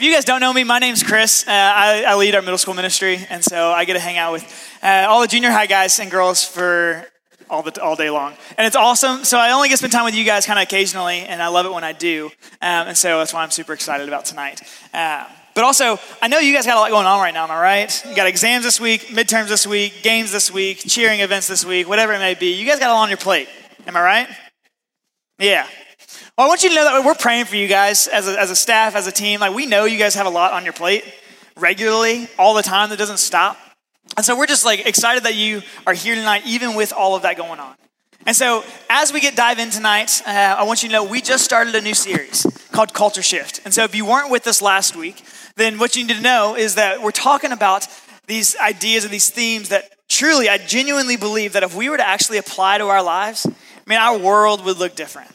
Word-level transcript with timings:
If 0.00 0.04
you 0.04 0.14
guys 0.14 0.24
don't 0.24 0.40
know 0.40 0.54
me, 0.54 0.64
my 0.64 0.78
name's 0.78 1.02
Chris. 1.02 1.46
Uh, 1.46 1.50
I, 1.50 2.04
I, 2.08 2.14
lead 2.14 2.34
our 2.34 2.40
middle 2.40 2.56
school 2.56 2.72
ministry, 2.72 3.18
and 3.28 3.44
so 3.44 3.70
I 3.70 3.84
get 3.84 3.92
to 3.92 4.00
hang 4.00 4.16
out 4.16 4.32
with 4.32 4.78
uh, 4.82 5.04
all 5.06 5.20
the 5.20 5.26
junior 5.26 5.50
high 5.50 5.66
guys 5.66 5.98
and 5.98 6.10
girls 6.10 6.42
for 6.42 7.04
all 7.50 7.62
the 7.62 7.82
all 7.82 7.96
day 7.96 8.08
long, 8.08 8.32
and 8.56 8.66
it's 8.66 8.76
awesome. 8.76 9.24
So 9.24 9.36
I 9.36 9.50
only 9.50 9.68
get 9.68 9.74
to 9.74 9.76
spend 9.76 9.92
time 9.92 10.06
with 10.06 10.14
you 10.14 10.24
guys 10.24 10.46
kind 10.46 10.58
of 10.58 10.62
occasionally, 10.62 11.18
and 11.20 11.42
I 11.42 11.48
love 11.48 11.66
it 11.66 11.72
when 11.72 11.84
I 11.84 11.92
do, 11.92 12.30
um, 12.62 12.88
and 12.88 12.96
so 12.96 13.18
that's 13.18 13.34
why 13.34 13.42
I'm 13.42 13.50
super 13.50 13.74
excited 13.74 14.08
about 14.08 14.24
tonight. 14.24 14.62
Uh, 14.94 15.26
but 15.54 15.64
also, 15.64 15.98
I 16.22 16.28
know 16.28 16.38
you 16.38 16.54
guys 16.54 16.64
got 16.64 16.78
a 16.78 16.80
lot 16.80 16.90
going 16.90 17.06
on 17.06 17.20
right 17.20 17.34
now, 17.34 17.44
am 17.44 17.50
I 17.50 17.60
right? 17.60 18.04
You 18.08 18.16
got 18.16 18.26
exams 18.26 18.64
this 18.64 18.80
week, 18.80 19.08
midterms 19.08 19.48
this 19.48 19.66
week, 19.66 20.02
games 20.02 20.32
this 20.32 20.50
week, 20.50 20.78
cheering 20.78 21.20
events 21.20 21.46
this 21.46 21.62
week, 21.62 21.86
whatever 21.86 22.14
it 22.14 22.20
may 22.20 22.32
be. 22.32 22.54
You 22.54 22.66
guys 22.66 22.78
got 22.78 22.88
a 22.88 22.94
lot 22.94 23.02
on 23.02 23.10
your 23.10 23.18
plate, 23.18 23.50
am 23.86 23.94
I 23.98 24.00
right? 24.00 24.28
Yeah. 25.38 25.66
Well, 26.36 26.46
I 26.46 26.48
want 26.48 26.62
you 26.62 26.70
to 26.70 26.74
know 26.74 26.84
that 26.84 27.04
we're 27.04 27.14
praying 27.14 27.46
for 27.46 27.56
you 27.56 27.68
guys 27.68 28.06
as 28.06 28.28
a, 28.28 28.38
as 28.40 28.50
a 28.50 28.56
staff, 28.56 28.94
as 28.94 29.06
a 29.06 29.12
team. 29.12 29.40
Like, 29.40 29.54
we 29.54 29.66
know 29.66 29.84
you 29.84 29.98
guys 29.98 30.14
have 30.14 30.26
a 30.26 30.30
lot 30.30 30.52
on 30.52 30.64
your 30.64 30.72
plate 30.72 31.04
regularly, 31.56 32.28
all 32.38 32.54
the 32.54 32.62
time, 32.62 32.90
that 32.90 32.98
doesn't 32.98 33.18
stop. 33.18 33.58
And 34.16 34.24
so 34.24 34.36
we're 34.36 34.46
just 34.46 34.64
like 34.64 34.86
excited 34.86 35.24
that 35.24 35.34
you 35.34 35.62
are 35.86 35.94
here 35.94 36.14
tonight, 36.14 36.42
even 36.46 36.74
with 36.74 36.92
all 36.92 37.14
of 37.14 37.22
that 37.22 37.36
going 37.36 37.60
on. 37.60 37.74
And 38.26 38.36
so, 38.36 38.64
as 38.90 39.12
we 39.12 39.20
get 39.20 39.34
dive 39.34 39.58
in 39.58 39.70
tonight, 39.70 40.20
uh, 40.26 40.30
I 40.30 40.64
want 40.64 40.82
you 40.82 40.88
to 40.90 40.92
know 40.92 41.04
we 41.04 41.22
just 41.22 41.42
started 41.44 41.74
a 41.74 41.80
new 41.80 41.94
series 41.94 42.46
called 42.70 42.92
Culture 42.92 43.22
Shift. 43.22 43.60
And 43.64 43.72
so, 43.72 43.84
if 43.84 43.94
you 43.94 44.04
weren't 44.04 44.30
with 44.30 44.46
us 44.46 44.60
last 44.60 44.94
week, 44.94 45.24
then 45.56 45.78
what 45.78 45.96
you 45.96 46.06
need 46.06 46.16
to 46.16 46.22
know 46.22 46.54
is 46.54 46.74
that 46.74 47.02
we're 47.02 47.12
talking 47.12 47.50
about 47.50 47.88
these 48.26 48.56
ideas 48.56 49.04
and 49.04 49.12
these 49.12 49.30
themes 49.30 49.70
that 49.70 49.90
truly, 50.08 50.48
I 50.48 50.58
genuinely 50.58 51.16
believe 51.16 51.54
that 51.54 51.62
if 51.62 51.74
we 51.74 51.88
were 51.88 51.96
to 51.96 52.06
actually 52.06 52.38
apply 52.38 52.78
to 52.78 52.86
our 52.88 53.02
lives, 53.02 53.46
I 53.46 53.52
mean, 53.86 53.98
our 53.98 54.18
world 54.18 54.64
would 54.66 54.78
look 54.78 54.94
different. 54.94 55.30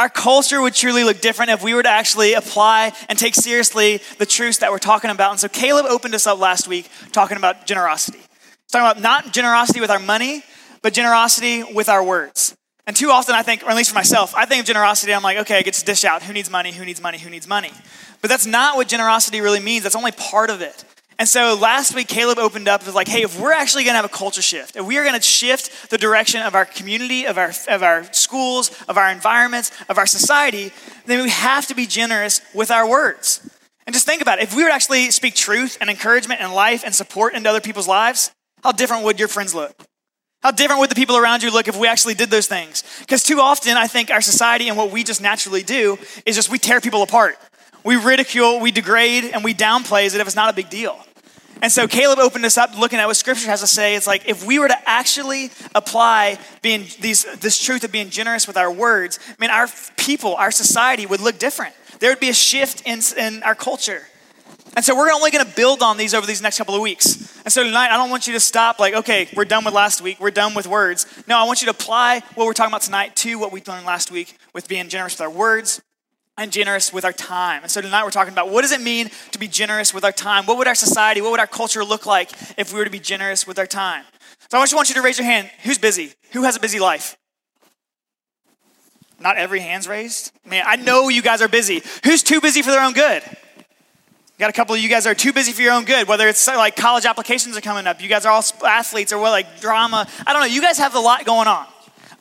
Our 0.00 0.08
culture 0.08 0.62
would 0.62 0.72
truly 0.72 1.04
look 1.04 1.20
different 1.20 1.50
if 1.50 1.62
we 1.62 1.74
were 1.74 1.82
to 1.82 1.88
actually 1.90 2.32
apply 2.32 2.94
and 3.10 3.18
take 3.18 3.34
seriously 3.34 4.00
the 4.16 4.24
truths 4.24 4.56
that 4.60 4.70
we're 4.70 4.78
talking 4.78 5.10
about. 5.10 5.32
And 5.32 5.38
so 5.38 5.46
Caleb 5.46 5.84
opened 5.84 6.14
us 6.14 6.26
up 6.26 6.38
last 6.38 6.66
week 6.66 6.88
talking 7.12 7.36
about 7.36 7.66
generosity. 7.66 8.16
He's 8.16 8.72
talking 8.72 8.90
about 8.90 9.02
not 9.02 9.34
generosity 9.34 9.78
with 9.78 9.90
our 9.90 9.98
money, 9.98 10.42
but 10.80 10.94
generosity 10.94 11.64
with 11.74 11.90
our 11.90 12.02
words. 12.02 12.56
And 12.86 12.96
too 12.96 13.10
often, 13.10 13.34
I 13.34 13.42
think, 13.42 13.62
or 13.62 13.68
at 13.68 13.76
least 13.76 13.90
for 13.90 13.94
myself, 13.94 14.34
I 14.34 14.46
think 14.46 14.60
of 14.60 14.66
generosity, 14.66 15.12
I'm 15.12 15.22
like, 15.22 15.36
okay, 15.36 15.58
I 15.58 15.62
get 15.62 15.74
to 15.74 15.84
dish 15.84 16.06
out. 16.06 16.22
Who 16.22 16.32
needs 16.32 16.50
money? 16.50 16.72
Who 16.72 16.86
needs 16.86 17.02
money? 17.02 17.18
Who 17.18 17.28
needs 17.28 17.46
money? 17.46 17.70
But 18.22 18.30
that's 18.30 18.46
not 18.46 18.76
what 18.76 18.88
generosity 18.88 19.42
really 19.42 19.60
means. 19.60 19.82
That's 19.82 19.96
only 19.96 20.12
part 20.12 20.48
of 20.48 20.62
it. 20.62 20.82
And 21.20 21.28
so 21.28 21.54
last 21.54 21.94
week, 21.94 22.08
Caleb 22.08 22.38
opened 22.38 22.66
up 22.66 22.86
with 22.86 22.94
like, 22.94 23.06
hey, 23.06 23.20
if 23.20 23.38
we're 23.38 23.52
actually 23.52 23.84
going 23.84 23.92
to 23.92 23.96
have 23.96 24.06
a 24.06 24.08
culture 24.08 24.40
shift, 24.40 24.74
if 24.74 24.86
we 24.86 24.96
are 24.96 25.02
going 25.02 25.14
to 25.14 25.20
shift 25.20 25.90
the 25.90 25.98
direction 25.98 26.40
of 26.40 26.54
our 26.54 26.64
community, 26.64 27.26
of 27.26 27.36
our, 27.36 27.52
of 27.68 27.82
our 27.82 28.10
schools, 28.14 28.70
of 28.88 28.96
our 28.96 29.10
environments, 29.10 29.70
of 29.90 29.98
our 29.98 30.06
society, 30.06 30.72
then 31.04 31.22
we 31.22 31.28
have 31.28 31.66
to 31.66 31.74
be 31.74 31.84
generous 31.84 32.40
with 32.54 32.70
our 32.70 32.88
words. 32.88 33.46
And 33.86 33.92
just 33.92 34.06
think 34.06 34.22
about 34.22 34.38
it. 34.38 34.44
If 34.44 34.56
we 34.56 34.62
would 34.62 34.72
actually 34.72 35.10
speak 35.10 35.34
truth 35.34 35.76
and 35.78 35.90
encouragement 35.90 36.40
and 36.40 36.54
life 36.54 36.84
and 36.86 36.94
support 36.94 37.34
into 37.34 37.50
other 37.50 37.60
people's 37.60 37.86
lives, 37.86 38.30
how 38.64 38.72
different 38.72 39.04
would 39.04 39.18
your 39.18 39.28
friends 39.28 39.54
look? 39.54 39.74
How 40.42 40.52
different 40.52 40.80
would 40.80 40.88
the 40.88 40.94
people 40.94 41.18
around 41.18 41.42
you 41.42 41.52
look 41.52 41.68
if 41.68 41.76
we 41.76 41.86
actually 41.86 42.14
did 42.14 42.30
those 42.30 42.46
things? 42.46 42.82
Because 43.00 43.22
too 43.22 43.40
often, 43.40 43.76
I 43.76 43.88
think 43.88 44.10
our 44.10 44.22
society 44.22 44.68
and 44.68 44.78
what 44.78 44.90
we 44.90 45.04
just 45.04 45.20
naturally 45.20 45.64
do 45.64 45.98
is 46.24 46.34
just 46.34 46.48
we 46.48 46.58
tear 46.58 46.80
people 46.80 47.02
apart. 47.02 47.36
We 47.84 47.96
ridicule, 47.96 48.58
we 48.58 48.70
degrade, 48.70 49.24
and 49.24 49.44
we 49.44 49.52
downplay 49.52 50.06
as 50.06 50.14
if 50.14 50.26
it's 50.26 50.36
not 50.36 50.50
a 50.50 50.54
big 50.54 50.70
deal. 50.70 50.98
And 51.62 51.70
so 51.70 51.86
Caleb 51.86 52.18
opened 52.18 52.44
us 52.44 52.56
up 52.56 52.78
looking 52.78 52.98
at 52.98 53.06
what 53.06 53.16
scripture 53.16 53.48
has 53.48 53.60
to 53.60 53.66
say. 53.66 53.94
It's 53.94 54.06
like 54.06 54.28
if 54.28 54.44
we 54.46 54.58
were 54.58 54.68
to 54.68 54.88
actually 54.88 55.50
apply 55.74 56.38
being 56.62 56.86
these, 57.00 57.24
this 57.40 57.62
truth 57.62 57.84
of 57.84 57.92
being 57.92 58.10
generous 58.10 58.46
with 58.46 58.56
our 58.56 58.72
words, 58.72 59.18
I 59.28 59.34
mean, 59.38 59.50
our 59.50 59.68
people, 59.96 60.34
our 60.36 60.50
society 60.50 61.04
would 61.06 61.20
look 61.20 61.38
different. 61.38 61.74
There 61.98 62.10
would 62.10 62.20
be 62.20 62.30
a 62.30 62.34
shift 62.34 62.82
in, 62.86 63.00
in 63.18 63.42
our 63.42 63.54
culture. 63.54 64.02
And 64.76 64.84
so 64.84 64.96
we're 64.96 65.10
only 65.10 65.30
going 65.30 65.44
to 65.44 65.56
build 65.56 65.82
on 65.82 65.96
these 65.96 66.14
over 66.14 66.26
these 66.26 66.40
next 66.40 66.58
couple 66.58 66.74
of 66.74 66.80
weeks. 66.80 67.40
And 67.44 67.52
so 67.52 67.64
tonight, 67.64 67.90
I 67.90 67.96
don't 67.96 68.10
want 68.10 68.26
you 68.26 68.32
to 68.34 68.40
stop 68.40 68.78
like, 68.78 68.94
okay, 68.94 69.28
we're 69.34 69.44
done 69.44 69.64
with 69.64 69.74
last 69.74 70.00
week, 70.00 70.20
we're 70.20 70.30
done 70.30 70.54
with 70.54 70.66
words. 70.66 71.06
No, 71.26 71.36
I 71.36 71.44
want 71.44 71.60
you 71.60 71.66
to 71.66 71.72
apply 71.72 72.20
what 72.36 72.46
we're 72.46 72.52
talking 72.52 72.70
about 72.70 72.82
tonight 72.82 73.16
to 73.16 73.38
what 73.38 73.52
we 73.52 73.62
learned 73.66 73.84
last 73.84 74.10
week 74.10 74.36
with 74.54 74.68
being 74.68 74.88
generous 74.88 75.14
with 75.14 75.22
our 75.22 75.30
words, 75.30 75.82
and 76.40 76.50
generous 76.50 76.90
with 76.90 77.04
our 77.04 77.12
time. 77.12 77.62
And 77.62 77.70
so 77.70 77.82
tonight 77.82 78.02
we're 78.02 78.10
talking 78.10 78.32
about 78.32 78.48
what 78.48 78.62
does 78.62 78.72
it 78.72 78.80
mean 78.80 79.10
to 79.32 79.38
be 79.38 79.46
generous 79.46 79.92
with 79.92 80.04
our 80.04 80.10
time? 80.10 80.46
What 80.46 80.56
would 80.56 80.66
our 80.66 80.74
society, 80.74 81.20
what 81.20 81.30
would 81.32 81.38
our 81.38 81.46
culture 81.46 81.84
look 81.84 82.06
like 82.06 82.30
if 82.56 82.72
we 82.72 82.78
were 82.78 82.86
to 82.86 82.90
be 82.90 82.98
generous 82.98 83.46
with 83.46 83.58
our 83.58 83.66
time? 83.66 84.04
So 84.50 84.58
I 84.58 84.62
just 84.62 84.74
want 84.74 84.88
you 84.88 84.94
to 84.94 85.02
raise 85.02 85.18
your 85.18 85.26
hand. 85.26 85.50
Who's 85.64 85.76
busy? 85.76 86.14
Who 86.32 86.44
has 86.44 86.56
a 86.56 86.60
busy 86.60 86.80
life? 86.80 87.18
Not 89.20 89.36
every 89.36 89.60
hand's 89.60 89.86
raised. 89.86 90.32
Man, 90.46 90.64
I 90.66 90.76
know 90.76 91.10
you 91.10 91.20
guys 91.20 91.42
are 91.42 91.48
busy. 91.48 91.82
Who's 92.04 92.22
too 92.22 92.40
busy 92.40 92.62
for 92.62 92.70
their 92.70 92.82
own 92.82 92.94
good? 92.94 93.22
Got 94.38 94.48
a 94.48 94.54
couple 94.54 94.74
of 94.74 94.80
you 94.80 94.88
guys 94.88 95.06
are 95.06 95.14
too 95.14 95.34
busy 95.34 95.52
for 95.52 95.60
your 95.60 95.74
own 95.74 95.84
good. 95.84 96.08
Whether 96.08 96.26
it's 96.26 96.48
uh, 96.48 96.56
like 96.56 96.74
college 96.74 97.04
applications 97.04 97.54
are 97.58 97.60
coming 97.60 97.86
up, 97.86 98.00
you 98.00 98.08
guys 98.08 98.24
are 98.24 98.32
all 98.32 98.42
athletes 98.64 99.12
or 99.12 99.18
what, 99.18 99.30
like 99.30 99.60
drama. 99.60 100.08
I 100.26 100.32
don't 100.32 100.40
know. 100.40 100.48
You 100.48 100.62
guys 100.62 100.78
have 100.78 100.94
a 100.94 101.00
lot 101.00 101.26
going 101.26 101.48
on. 101.48 101.66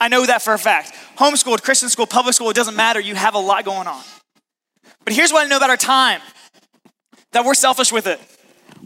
I 0.02 0.08
know 0.08 0.26
that 0.26 0.42
for 0.42 0.54
a 0.54 0.60
fact. 0.60 0.94
Homeschooled, 1.18 1.62
Christian 1.64 1.90
school, 1.90 2.08
public 2.08 2.34
school, 2.34 2.50
it 2.50 2.56
doesn't 2.56 2.76
matter. 2.76 3.00
You 3.00 3.16
have 3.16 3.36
a 3.36 3.40
lot 3.40 3.66
going 3.66 3.88
on. 3.88 4.02
But 5.04 5.14
here's 5.14 5.32
what 5.32 5.46
I 5.46 5.50
know 5.50 5.58
about 5.58 5.70
our 5.70 5.78
time 5.78 6.22
that 7.32 7.46
we're 7.46 7.54
selfish 7.54 7.92
with 7.92 8.08
it. 8.08 8.20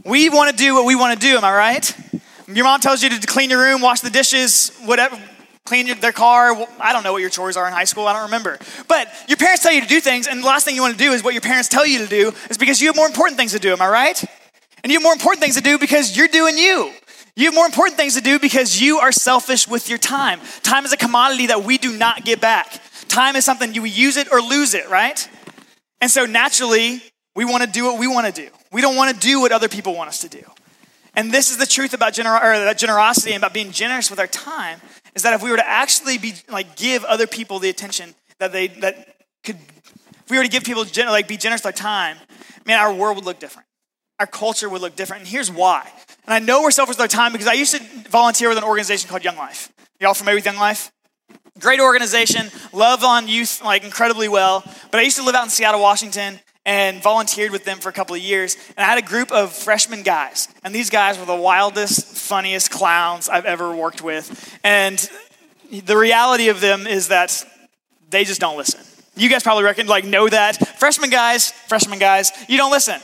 We 0.06 0.30
want 0.30 0.52
to 0.52 0.56
do 0.56 0.74
what 0.74 0.86
we 0.86 0.96
want 0.96 1.20
to 1.20 1.28
do, 1.28 1.38
am 1.38 1.44
I 1.44 1.56
right? 1.56 1.98
Your 2.48 2.66
mom 2.66 2.82
tells 2.82 3.02
you 3.02 3.10
to 3.10 3.28
clean 3.28 3.50
your 3.50 3.60
room, 3.60 3.82
wash 3.82 4.02
the 4.02 4.10
dishes, 4.10 4.72
whatever, 4.84 5.22
clean 5.66 5.88
your, 5.88 5.96
their 5.96 6.12
car. 6.12 6.54
I 6.80 6.92
don't 6.92 7.04
know 7.04 7.14
what 7.14 7.22
your 7.22 7.30
chores 7.30 7.56
are 7.56 7.66
in 7.68 7.74
high 7.74 7.86
school. 7.86 8.06
I 8.06 8.14
don't 8.14 8.24
remember. 8.24 8.60
But 8.88 9.08
your 9.28 9.38
parents 9.38 9.64
tell 9.64 9.72
you 9.72 9.82
to 9.82 9.88
do 9.88 10.02
things, 10.02 10.28
and 10.28 10.44
the 10.44 10.48
last 10.48 10.66
thing 10.66 10.76
you 10.76 10.82
want 10.82 10.98
to 10.98 11.04
do 11.04 11.14
is 11.14 11.24
what 11.24 11.34
your 11.34 11.42
parents 11.42 11.70
tell 11.70 11.86
you 11.86 12.00
to 12.00 12.08
do, 12.08 12.34
is 12.50 12.58
because 12.58 12.82
you 12.82 12.88
have 12.88 12.96
more 12.98 13.08
important 13.08 13.38
things 13.38 13.54
to 13.54 13.60
do. 13.60 13.72
Am 13.72 13.82
I 13.82 13.88
right? 13.88 14.24
And 14.84 14.92
you 14.92 15.00
have 15.00 15.04
more 15.04 15.14
important 15.14 15.42
things 15.42 15.56
to 15.56 15.62
do 15.62 15.80
because 15.80 16.18
you're 16.18 16.28
doing 16.28 16.58
you. 16.58 16.92
You 17.36 17.46
have 17.46 17.56
more 17.56 17.66
important 17.66 17.98
things 17.98 18.16
to 18.16 18.22
do 18.22 18.38
because 18.38 18.80
you 18.80 19.00
are 19.00 19.12
selfish 19.12 19.68
with 19.68 19.90
your 19.90 19.98
time. 19.98 20.40
Time 20.62 20.86
is 20.86 20.94
a 20.94 20.98
commodity 20.98 21.48
that 21.48 21.64
we 21.64 21.78
do 21.78 21.98
not 21.98 22.24
get 22.24 22.40
back. 22.40 22.80
Time 23.08 23.36
is 23.36 23.44
something 23.44 23.74
you 23.74 23.86
use 23.86 24.18
it 24.18 24.32
or 24.32 24.40
lose 24.40 24.76
it, 24.76 24.88
right? 24.90 25.28
And 26.00 26.12
so 26.12 26.26
naturally, 26.26 27.02
we 27.36 27.44
want 27.44 27.64
to 27.64 27.70
do 27.70 27.86
what 27.86 28.00
we 28.00 28.08
want 28.08 28.28
to 28.28 28.42
do. 28.42 28.50
We 28.72 28.82
don't 28.82 28.96
want 28.96 29.14
to 29.16 29.20
do 29.20 29.42
what 29.42 29.52
other 29.52 29.68
people 29.68 29.96
want 29.96 30.10
us 30.10 30.22
to 30.22 30.30
do. 30.30 30.44
And 31.16 31.32
this 31.32 31.50
is 31.50 31.58
the 31.58 31.66
truth 31.66 31.94
about 31.94 32.14
gener- 32.14 32.78
generosity 32.78 33.34
and 33.34 33.42
about 33.42 33.54
being 33.54 33.72
generous 33.72 34.10
with 34.10 34.20
our 34.20 34.28
time 34.28 34.80
is 35.16 35.24
that 35.24 35.34
if 35.34 35.44
we 35.44 35.50
were 35.50 35.58
to 35.58 35.68
actually 35.68 36.18
be 36.18 36.34
like 36.50 36.76
give 36.76 37.04
other 37.04 37.28
people 37.28 37.60
the 37.60 37.70
attention 37.70 38.16
that 38.40 38.52
they 38.52 38.68
that 38.68 39.16
could 39.44 39.58
if 40.26 40.30
we 40.30 40.38
were 40.38 40.44
to 40.44 40.50
give 40.50 40.64
people 40.64 40.86
like 40.96 41.28
be 41.28 41.38
generous 41.38 41.62
with 41.62 41.68
our 41.68 41.72
time, 41.72 42.18
man, 42.66 42.80
our 42.80 42.94
world 42.94 43.16
would 43.18 43.26
look 43.26 43.40
different 43.40 43.68
our 44.20 44.28
culture 44.28 44.70
would 44.70 44.82
look 44.82 44.96
different. 44.96 45.22
And 45.22 45.30
here's 45.30 45.52
why. 45.52 45.90
And 46.26 46.34
I 46.34 46.40
know 46.40 46.62
we're 46.62 46.72
selfish 46.72 46.96
with 46.96 47.02
our 47.02 47.08
time 47.08 47.32
because 47.32 47.48
I 47.48 47.54
used 47.54 47.76
to 47.76 47.84
volunteer 48.10 48.50
with 48.50 48.58
an 48.58 48.64
organization 48.64 49.10
called 49.10 49.24
Young 49.24 49.38
Life. 49.38 49.72
Y'all 50.00 50.14
familiar 50.14 50.38
with 50.38 50.46
Young 50.46 50.58
Life? 50.58 50.92
Great 51.60 51.80
organization, 51.80 52.50
love 52.72 53.04
on 53.04 53.28
youth 53.28 53.62
like 53.64 53.84
incredibly 53.84 54.28
well. 54.28 54.64
But 54.90 55.00
I 55.00 55.04
used 55.04 55.18
to 55.18 55.24
live 55.24 55.36
out 55.36 55.44
in 55.44 55.50
Seattle, 55.50 55.82
Washington, 55.82 56.40
and 56.66 57.02
volunteered 57.04 57.52
with 57.52 57.66
them 57.66 57.80
for 57.80 57.90
a 57.90 57.94
couple 57.94 58.16
of 58.16 58.22
years. 58.22 58.56
And 58.76 58.84
I 58.84 58.90
had 58.90 58.98
a 58.98 59.06
group 59.06 59.32
of 59.32 59.52
freshman 59.52 60.02
guys, 60.02 60.48
and 60.64 60.74
these 60.74 60.90
guys 60.90 61.20
were 61.20 61.26
the 61.26 61.36
wildest, 61.36 62.18
funniest 62.18 62.72
clowns 62.72 63.30
I've 63.30 63.46
ever 63.46 63.76
worked 63.76 64.02
with. 64.02 64.60
And 64.64 64.98
the 65.72 65.98
reality 65.98 66.50
of 66.50 66.62
them 66.62 66.88
is 66.88 67.10
that 67.10 67.46
they 68.10 68.24
just 68.24 68.42
don't 68.42 68.58
listen. 68.58 68.82
You 69.16 69.30
guys 69.30 69.44
probably 69.44 69.64
reckon, 69.64 69.86
like, 69.86 70.06
know 70.06 70.28
that. 70.28 70.80
Freshman 70.80 71.10
guys, 71.10 71.52
freshman 71.52 72.00
guys, 72.00 72.32
you 72.48 72.58
don't 72.58 72.72
listen. 72.72 73.00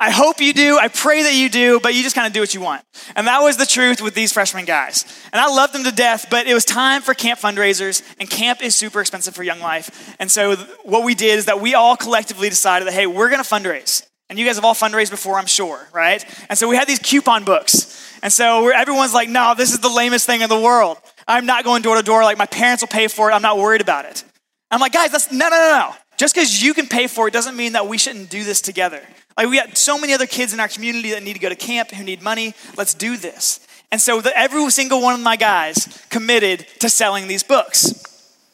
I 0.00 0.10
hope 0.10 0.40
you 0.40 0.52
do. 0.52 0.78
I 0.78 0.86
pray 0.86 1.24
that 1.24 1.34
you 1.34 1.48
do, 1.48 1.80
but 1.80 1.92
you 1.92 2.04
just 2.04 2.14
kind 2.14 2.26
of 2.26 2.32
do 2.32 2.38
what 2.38 2.54
you 2.54 2.60
want. 2.60 2.84
And 3.16 3.26
that 3.26 3.40
was 3.40 3.56
the 3.56 3.66
truth 3.66 4.00
with 4.00 4.14
these 4.14 4.32
freshman 4.32 4.64
guys. 4.64 5.04
And 5.32 5.40
I 5.40 5.48
loved 5.48 5.74
them 5.74 5.82
to 5.84 5.90
death, 5.90 6.26
but 6.30 6.46
it 6.46 6.54
was 6.54 6.64
time 6.64 7.02
for 7.02 7.14
camp 7.14 7.40
fundraisers, 7.40 8.02
and 8.20 8.30
camp 8.30 8.62
is 8.62 8.76
super 8.76 9.00
expensive 9.00 9.34
for 9.34 9.42
Young 9.42 9.58
Life. 9.58 10.14
And 10.20 10.30
so 10.30 10.54
what 10.84 11.04
we 11.04 11.16
did 11.16 11.38
is 11.38 11.46
that 11.46 11.60
we 11.60 11.74
all 11.74 11.96
collectively 11.96 12.48
decided 12.48 12.86
that, 12.86 12.94
hey, 12.94 13.06
we're 13.06 13.28
going 13.28 13.42
to 13.42 13.48
fundraise. 13.48 14.06
And 14.30 14.38
you 14.38 14.46
guys 14.46 14.56
have 14.56 14.64
all 14.64 14.74
fundraised 14.74 15.10
before, 15.10 15.36
I'm 15.36 15.46
sure, 15.46 15.88
right? 15.92 16.24
And 16.48 16.56
so 16.56 16.68
we 16.68 16.76
had 16.76 16.86
these 16.86 17.00
coupon 17.00 17.44
books. 17.44 18.18
And 18.22 18.32
so 18.32 18.68
everyone's 18.68 19.14
like, 19.14 19.28
no, 19.28 19.54
this 19.56 19.72
is 19.72 19.80
the 19.80 19.88
lamest 19.88 20.26
thing 20.26 20.42
in 20.42 20.48
the 20.48 20.60
world. 20.60 20.98
I'm 21.26 21.46
not 21.46 21.64
going 21.64 21.82
door 21.82 21.96
to 21.96 22.02
door. 22.02 22.22
Like, 22.22 22.38
my 22.38 22.46
parents 22.46 22.82
will 22.82 22.88
pay 22.88 23.08
for 23.08 23.30
it. 23.30 23.34
I'm 23.34 23.42
not 23.42 23.58
worried 23.58 23.80
about 23.80 24.04
it. 24.04 24.22
I'm 24.70 24.80
like, 24.80 24.92
guys, 24.92 25.10
that's 25.10 25.32
no, 25.32 25.48
no, 25.48 25.56
no, 25.56 25.78
no. 25.78 25.94
Just 26.18 26.34
because 26.34 26.60
you 26.60 26.74
can 26.74 26.88
pay 26.88 27.06
for 27.06 27.28
it 27.28 27.32
doesn't 27.32 27.56
mean 27.56 27.72
that 27.72 27.86
we 27.86 27.96
shouldn't 27.96 28.28
do 28.28 28.42
this 28.42 28.60
together. 28.60 29.00
Like 29.36 29.48
we 29.48 29.56
got 29.56 29.78
so 29.78 29.96
many 29.96 30.12
other 30.12 30.26
kids 30.26 30.52
in 30.52 30.58
our 30.58 30.66
community 30.66 31.12
that 31.12 31.22
need 31.22 31.34
to 31.34 31.38
go 31.38 31.48
to 31.48 31.54
camp 31.54 31.92
who 31.92 32.02
need 32.02 32.22
money. 32.22 32.54
Let's 32.76 32.92
do 32.92 33.16
this. 33.16 33.60
And 33.92 34.00
so 34.00 34.20
the, 34.20 34.36
every 34.36 34.68
single 34.70 35.00
one 35.00 35.14
of 35.14 35.20
my 35.20 35.36
guys 35.36 36.04
committed 36.10 36.66
to 36.80 36.90
selling 36.90 37.28
these 37.28 37.44
books. 37.44 38.04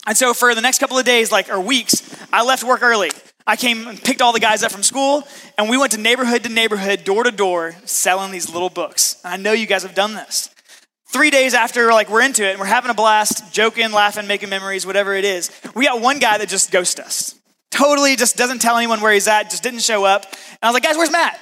And 0.06 0.14
so 0.14 0.34
for 0.34 0.54
the 0.54 0.60
next 0.60 0.78
couple 0.78 0.98
of 0.98 1.06
days, 1.06 1.32
like 1.32 1.48
or 1.48 1.58
weeks, 1.58 2.02
I 2.30 2.44
left 2.44 2.62
work 2.64 2.82
early. 2.82 3.10
I 3.46 3.56
came 3.56 3.88
and 3.88 4.00
picked 4.00 4.20
all 4.20 4.34
the 4.34 4.40
guys 4.40 4.62
up 4.62 4.70
from 4.70 4.82
school, 4.82 5.26
and 5.58 5.68
we 5.68 5.76
went 5.76 5.92
to 5.92 5.98
neighborhood 5.98 6.44
to 6.44 6.48
neighborhood, 6.50 7.04
door 7.04 7.24
to 7.24 7.30
door, 7.30 7.76
selling 7.84 8.30
these 8.30 8.50
little 8.50 8.70
books. 8.70 9.20
And 9.24 9.34
I 9.34 9.36
know 9.36 9.52
you 9.52 9.66
guys 9.66 9.82
have 9.82 9.94
done 9.94 10.14
this. 10.14 10.48
Three 11.08 11.30
days 11.30 11.52
after, 11.52 11.92
like 11.92 12.08
we're 12.08 12.22
into 12.22 12.42
it, 12.46 12.52
and 12.52 12.60
we're 12.60 12.66
having 12.66 12.90
a 12.90 12.94
blast, 12.94 13.52
joking, 13.52 13.92
laughing, 13.92 14.26
making 14.26 14.48
memories, 14.48 14.86
whatever 14.86 15.14
it 15.14 15.24
is. 15.24 15.50
We 15.74 15.84
got 15.84 16.00
one 16.00 16.20
guy 16.20 16.38
that 16.38 16.48
just 16.48 16.70
ghosted 16.70 17.04
us 17.04 17.38
totally 17.74 18.16
just 18.16 18.36
doesn't 18.36 18.60
tell 18.60 18.76
anyone 18.76 19.00
where 19.00 19.12
he's 19.12 19.28
at, 19.28 19.50
just 19.50 19.62
didn't 19.62 19.82
show 19.82 20.04
up. 20.04 20.24
And 20.24 20.58
I 20.62 20.68
was 20.68 20.74
like, 20.74 20.84
guys, 20.84 20.96
where's 20.96 21.10
Matt? 21.10 21.38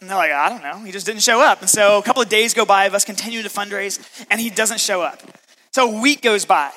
And 0.00 0.10
they're 0.10 0.16
like, 0.16 0.32
I 0.32 0.48
don't 0.48 0.62
know. 0.62 0.84
He 0.84 0.92
just 0.92 1.06
didn't 1.06 1.22
show 1.22 1.40
up. 1.40 1.60
And 1.60 1.70
so 1.70 1.98
a 1.98 2.02
couple 2.02 2.22
of 2.22 2.28
days 2.28 2.54
go 2.54 2.64
by 2.64 2.84
of 2.84 2.94
us 2.94 3.04
continuing 3.04 3.44
to 3.44 3.50
fundraise, 3.50 4.26
and 4.30 4.40
he 4.40 4.50
doesn't 4.50 4.80
show 4.80 5.02
up. 5.02 5.22
So 5.72 5.90
a 5.90 6.00
week 6.00 6.22
goes 6.22 6.44
by, 6.44 6.70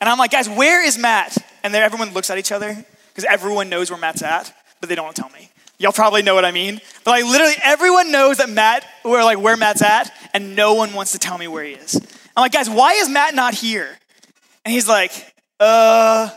and 0.00 0.08
I'm 0.08 0.18
like, 0.18 0.30
guys, 0.30 0.48
where 0.48 0.84
is 0.84 0.98
Matt? 0.98 1.36
And 1.62 1.74
then 1.74 1.82
everyone 1.82 2.12
looks 2.12 2.30
at 2.30 2.38
each 2.38 2.52
other 2.52 2.84
because 3.08 3.24
everyone 3.24 3.68
knows 3.68 3.90
where 3.90 3.98
Matt's 3.98 4.22
at, 4.22 4.54
but 4.80 4.88
they 4.88 4.94
don't 4.94 5.14
tell 5.14 5.30
me. 5.30 5.50
Y'all 5.78 5.92
probably 5.92 6.22
know 6.22 6.34
what 6.34 6.44
I 6.44 6.52
mean. 6.52 6.80
But 7.04 7.10
like 7.10 7.24
literally 7.24 7.54
everyone 7.62 8.10
knows 8.10 8.38
that 8.38 8.48
Matt, 8.48 8.86
where 9.02 9.24
like 9.24 9.38
where 9.38 9.56
Matt's 9.56 9.82
at, 9.82 10.10
and 10.32 10.56
no 10.56 10.74
one 10.74 10.92
wants 10.94 11.12
to 11.12 11.18
tell 11.18 11.36
me 11.36 11.48
where 11.48 11.64
he 11.64 11.72
is. 11.72 11.96
I'm 12.36 12.42
like, 12.42 12.52
guys, 12.52 12.68
why 12.68 12.92
is 12.92 13.08
Matt 13.08 13.34
not 13.34 13.54
here? 13.54 13.88
And 14.64 14.72
he's 14.72 14.88
like, 14.88 15.12
uh, 15.60 16.30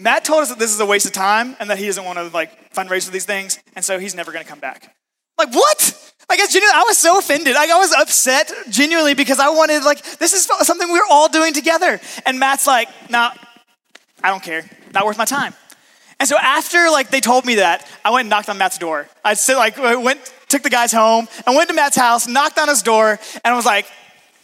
Matt 0.00 0.24
told 0.24 0.42
us 0.42 0.48
that 0.48 0.58
this 0.58 0.72
is 0.72 0.80
a 0.80 0.86
waste 0.86 1.06
of 1.06 1.12
time 1.12 1.56
and 1.60 1.70
that 1.70 1.78
he 1.78 1.86
doesn't 1.86 2.04
want 2.04 2.18
to 2.18 2.28
like 2.28 2.72
fundraise 2.72 3.04
for 3.04 3.12
these 3.12 3.26
things, 3.26 3.58
and 3.76 3.84
so 3.84 3.98
he's 3.98 4.14
never 4.14 4.32
gonna 4.32 4.44
come 4.44 4.60
back. 4.60 4.94
Like, 5.38 5.54
what? 5.54 6.12
I, 6.28 6.36
genuinely, 6.36 6.74
I 6.74 6.84
was 6.86 6.98
so 6.98 7.18
offended. 7.18 7.54
Like, 7.54 7.70
I 7.70 7.78
was 7.78 7.92
upset 7.92 8.52
genuinely 8.68 9.14
because 9.14 9.40
I 9.40 9.48
wanted, 9.48 9.82
like, 9.82 10.02
this 10.18 10.32
is 10.32 10.44
something 10.44 10.92
we 10.92 10.98
are 10.98 11.06
all 11.10 11.28
doing 11.28 11.52
together. 11.52 11.98
And 12.24 12.38
Matt's 12.38 12.66
like, 12.66 12.88
nah, 13.10 13.32
I 14.22 14.28
don't 14.28 14.42
care. 14.42 14.68
Not 14.94 15.06
worth 15.06 15.18
my 15.18 15.24
time. 15.24 15.54
And 16.20 16.28
so 16.28 16.36
after, 16.36 16.88
like, 16.90 17.10
they 17.10 17.20
told 17.20 17.46
me 17.46 17.56
that, 17.56 17.88
I 18.04 18.10
went 18.10 18.20
and 18.20 18.30
knocked 18.30 18.48
on 18.48 18.58
Matt's 18.58 18.78
door. 18.78 19.08
I 19.24 19.34
said, 19.34 19.56
like, 19.56 19.76
went, 19.78 20.20
took 20.48 20.62
the 20.62 20.70
guys 20.70 20.92
home, 20.92 21.26
and 21.46 21.56
went 21.56 21.68
to 21.70 21.74
Matt's 21.74 21.96
house, 21.96 22.28
knocked 22.28 22.58
on 22.58 22.68
his 22.68 22.82
door, 22.82 23.18
and 23.42 23.52
I 23.52 23.56
was 23.56 23.66
like, 23.66 23.86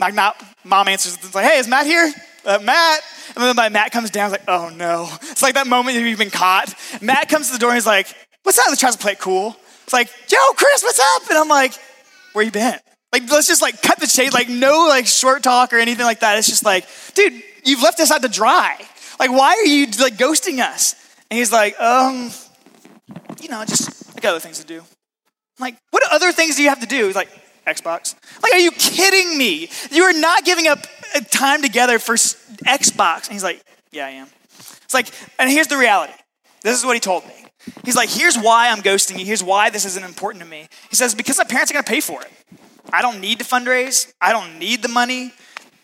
knock, 0.00 0.14
knock. 0.14 0.42
Mom 0.64 0.88
answers, 0.88 1.14
it's 1.14 1.34
like, 1.34 1.44
hey, 1.44 1.58
is 1.58 1.68
Matt 1.68 1.86
here? 1.86 2.12
Uh, 2.46 2.60
Matt. 2.62 3.02
And 3.34 3.44
then 3.44 3.56
my 3.56 3.68
Matt 3.68 3.90
comes 3.92 4.10
down, 4.10 4.30
like, 4.30 4.44
oh 4.48 4.70
no. 4.74 5.08
It's 5.22 5.42
like 5.42 5.54
that 5.54 5.66
moment 5.66 5.98
you've 5.98 6.18
been 6.18 6.30
caught. 6.30 6.72
Matt 7.02 7.28
comes 7.28 7.48
to 7.48 7.52
the 7.52 7.58
door 7.58 7.70
and 7.70 7.76
he's 7.76 7.86
like, 7.86 8.06
what's 8.44 8.56
that? 8.56 8.68
And 8.68 8.78
tries 8.78 8.94
to 8.94 9.02
play 9.02 9.12
it 9.12 9.18
cool. 9.18 9.56
It's 9.84 9.92
like, 9.92 10.08
yo, 10.30 10.38
Chris, 10.56 10.82
what's 10.82 11.00
up? 11.00 11.28
And 11.28 11.38
I'm 11.38 11.48
like, 11.48 11.72
where 12.32 12.44
you 12.44 12.50
been? 12.50 12.78
Like, 13.12 13.30
let's 13.30 13.46
just 13.46 13.62
like 13.62 13.82
cut 13.82 13.98
the 13.98 14.06
shade, 14.06 14.32
like 14.32 14.48
no 14.48 14.86
like 14.88 15.06
short 15.06 15.42
talk 15.42 15.72
or 15.72 15.78
anything 15.78 16.06
like 16.06 16.20
that. 16.20 16.38
It's 16.38 16.48
just 16.48 16.64
like, 16.64 16.86
dude, 17.14 17.42
you've 17.64 17.82
left 17.82 17.98
us 18.00 18.10
out 18.10 18.22
to 18.22 18.28
dry. 18.28 18.76
Like, 19.18 19.30
why 19.30 19.54
are 19.54 19.66
you 19.66 19.86
like 20.00 20.16
ghosting 20.16 20.60
us? 20.60 20.94
And 21.30 21.38
he's 21.38 21.52
like, 21.52 21.78
um, 21.80 22.30
you 23.40 23.48
know, 23.48 23.64
just 23.64 24.16
I 24.16 24.20
got 24.20 24.30
other 24.30 24.40
things 24.40 24.60
to 24.60 24.66
do. 24.66 24.80
I'm 24.80 25.60
like, 25.60 25.76
what 25.90 26.02
other 26.12 26.30
things 26.32 26.56
do 26.56 26.62
you 26.62 26.68
have 26.68 26.80
to 26.80 26.86
do? 26.86 27.06
He's 27.06 27.16
like, 27.16 27.30
Xbox. 27.66 28.14
Like, 28.42 28.52
are 28.52 28.58
you 28.58 28.70
kidding 28.70 29.36
me? 29.36 29.68
You 29.90 30.04
are 30.04 30.12
not 30.12 30.44
giving 30.44 30.68
up 30.68 30.86
time 31.30 31.62
together 31.62 31.98
for 31.98 32.14
Xbox. 32.14 33.24
And 33.24 33.32
he's 33.32 33.44
like, 33.44 33.62
yeah, 33.92 34.06
I 34.06 34.10
am. 34.10 34.28
It's 34.84 34.94
like, 34.94 35.08
and 35.38 35.50
here's 35.50 35.66
the 35.68 35.76
reality. 35.76 36.12
This 36.62 36.78
is 36.78 36.84
what 36.84 36.94
he 36.94 37.00
told 37.00 37.26
me. 37.26 37.34
He's 37.84 37.96
like, 37.96 38.08
here's 38.08 38.36
why 38.36 38.68
I'm 38.68 38.78
ghosting 38.78 39.18
you. 39.18 39.26
Here's 39.26 39.42
why 39.42 39.70
this 39.70 39.84
isn't 39.84 40.04
important 40.04 40.42
to 40.44 40.48
me. 40.48 40.68
He 40.88 40.96
says, 40.96 41.14
because 41.14 41.38
my 41.38 41.44
parents 41.44 41.70
are 41.70 41.74
going 41.74 41.84
to 41.84 41.90
pay 41.90 42.00
for 42.00 42.22
it. 42.22 42.30
I 42.92 43.02
don't 43.02 43.20
need 43.20 43.40
to 43.40 43.44
fundraise. 43.44 44.12
I 44.20 44.32
don't 44.32 44.58
need 44.58 44.82
the 44.82 44.88
money. 44.88 45.32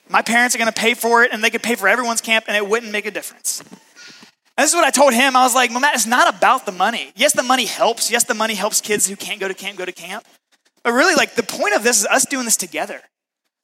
My 0.08 0.22
parents 0.22 0.54
are 0.54 0.58
going 0.58 0.72
to 0.72 0.80
pay 0.80 0.94
for 0.94 1.24
it, 1.24 1.32
and 1.32 1.42
they 1.42 1.50
could 1.50 1.62
pay 1.62 1.74
for 1.74 1.88
everyone's 1.88 2.20
camp, 2.20 2.44
and 2.46 2.56
it 2.56 2.68
wouldn't 2.68 2.92
make 2.92 3.06
a 3.06 3.10
difference. 3.10 3.60
And 3.60 4.64
this 4.64 4.70
is 4.70 4.76
what 4.76 4.84
I 4.84 4.90
told 4.90 5.14
him. 5.14 5.34
I 5.34 5.42
was 5.42 5.54
like, 5.54 5.70
well, 5.70 5.80
Matt, 5.80 5.94
it's 5.94 6.06
not 6.06 6.32
about 6.32 6.66
the 6.66 6.72
money. 6.72 7.12
Yes, 7.16 7.32
the 7.32 7.42
money 7.42 7.64
helps. 7.64 8.10
Yes, 8.10 8.24
the 8.24 8.34
money 8.34 8.54
helps 8.54 8.80
kids 8.80 9.08
who 9.08 9.16
can't 9.16 9.40
go 9.40 9.48
to 9.48 9.54
camp 9.54 9.78
go 9.78 9.84
to 9.84 9.92
camp. 9.92 10.24
But 10.84 10.92
really, 10.92 11.14
like, 11.14 11.34
the 11.34 11.42
point 11.42 11.74
of 11.74 11.82
this 11.82 12.00
is 12.00 12.06
us 12.06 12.26
doing 12.26 12.44
this 12.44 12.56
together. 12.56 13.00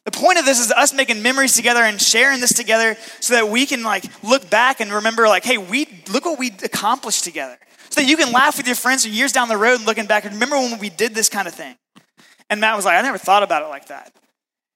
The 0.05 0.12
point 0.12 0.39
of 0.39 0.45
this 0.47 0.59
is 0.59 0.73
us 0.73 0.95
making 0.95 1.23
memories 1.23 1.55
together 1.55 1.81
and 1.83 2.00
sharing 2.00 2.41
this 2.41 2.55
together 2.55 2.97
so 3.21 3.35
that 3.35 3.49
we 3.49 3.67
can 3.67 3.83
like 3.83 4.05
look 4.23 4.49
back 4.49 4.81
and 4.81 4.91
remember 4.91 5.29
like, 5.29 5.45
hey, 5.45 5.59
we 5.59 5.87
look 6.11 6.25
what 6.25 6.39
we 6.39 6.49
accomplished 6.62 7.25
together 7.25 7.59
so 7.91 8.00
that 8.00 8.09
you 8.09 8.17
can 8.17 8.33
laugh 8.33 8.56
with 8.56 8.67
your 8.67 8.77
friends 8.77 9.06
years 9.06 9.33
down 9.33 9.49
the 9.49 9.56
road 9.56 9.77
and 9.77 9.87
looking 9.87 10.06
back 10.06 10.25
and 10.25 10.35
remember 10.35 10.56
when 10.56 10.79
we 10.79 10.89
did 10.89 11.15
this 11.15 11.29
kind 11.29 11.49
of 11.49 11.55
thing. 11.55 11.77
And 12.50 12.61
Matt 12.61 12.77
was 12.77 12.85
like, 12.85 12.99
I 12.99 13.03
never 13.03 13.19
thought 13.19 13.43
about 13.43 13.62
it 13.62 13.69
like 13.69 13.89
that. 13.89 14.12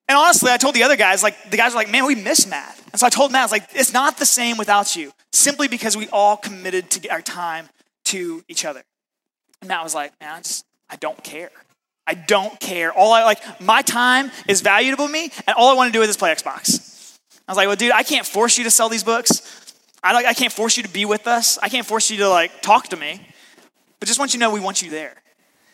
And 0.08 0.18
honestly, 0.18 0.50
I 0.50 0.58
told 0.58 0.74
the 0.74 0.82
other 0.82 0.96
guys, 0.96 1.22
like, 1.22 1.50
the 1.50 1.56
guys 1.56 1.72
were 1.72 1.76
like, 1.76 1.90
man, 1.90 2.04
we 2.04 2.14
miss 2.14 2.46
Matt. 2.46 2.78
And 2.92 3.00
so 3.00 3.06
I 3.06 3.08
told 3.08 3.32
Matt, 3.32 3.42
I 3.42 3.44
was 3.44 3.52
like, 3.52 3.68
it's 3.72 3.92
not 3.92 4.18
the 4.18 4.26
same 4.26 4.58
without 4.58 4.94
you, 4.94 5.12
simply 5.32 5.68
because 5.68 5.96
we 5.96 6.08
all 6.08 6.36
committed 6.36 6.90
to 6.90 7.08
our 7.08 7.22
time 7.22 7.68
to 8.06 8.44
each 8.48 8.64
other. 8.64 8.82
And 9.60 9.68
Matt 9.68 9.84
was 9.84 9.94
like, 9.94 10.12
man, 10.20 10.34
I 10.34 10.38
just, 10.38 10.66
I 10.90 10.96
don't 10.96 11.22
care. 11.22 11.50
I 12.06 12.14
don't 12.14 12.58
care. 12.58 12.92
All 12.92 13.12
I 13.12 13.24
like, 13.24 13.60
my 13.60 13.82
time 13.82 14.30
is 14.48 14.60
valuable 14.60 15.06
to 15.06 15.12
me, 15.12 15.30
and 15.46 15.56
all 15.56 15.70
I 15.70 15.74
want 15.74 15.92
to 15.92 15.98
do 15.98 16.02
is 16.02 16.16
play 16.16 16.34
Xbox. 16.34 17.18
I 17.46 17.52
was 17.52 17.56
like, 17.56 17.66
well, 17.66 17.76
dude, 17.76 17.92
I 17.92 18.02
can't 18.02 18.26
force 18.26 18.58
you 18.58 18.64
to 18.64 18.70
sell 18.70 18.88
these 18.88 19.04
books. 19.04 19.74
I, 20.02 20.12
like, 20.12 20.26
I 20.26 20.34
can't 20.34 20.52
force 20.52 20.76
you 20.76 20.82
to 20.82 20.88
be 20.88 21.04
with 21.04 21.26
us. 21.26 21.58
I 21.58 21.68
can't 21.68 21.86
force 21.86 22.10
you 22.10 22.18
to 22.18 22.28
like 22.28 22.60
talk 22.60 22.88
to 22.88 22.96
me. 22.96 23.24
But 24.00 24.08
just 24.08 24.18
want 24.18 24.34
you 24.34 24.38
to 24.38 24.40
know 24.40 24.50
we 24.50 24.60
want 24.60 24.82
you 24.82 24.90
there. 24.90 25.14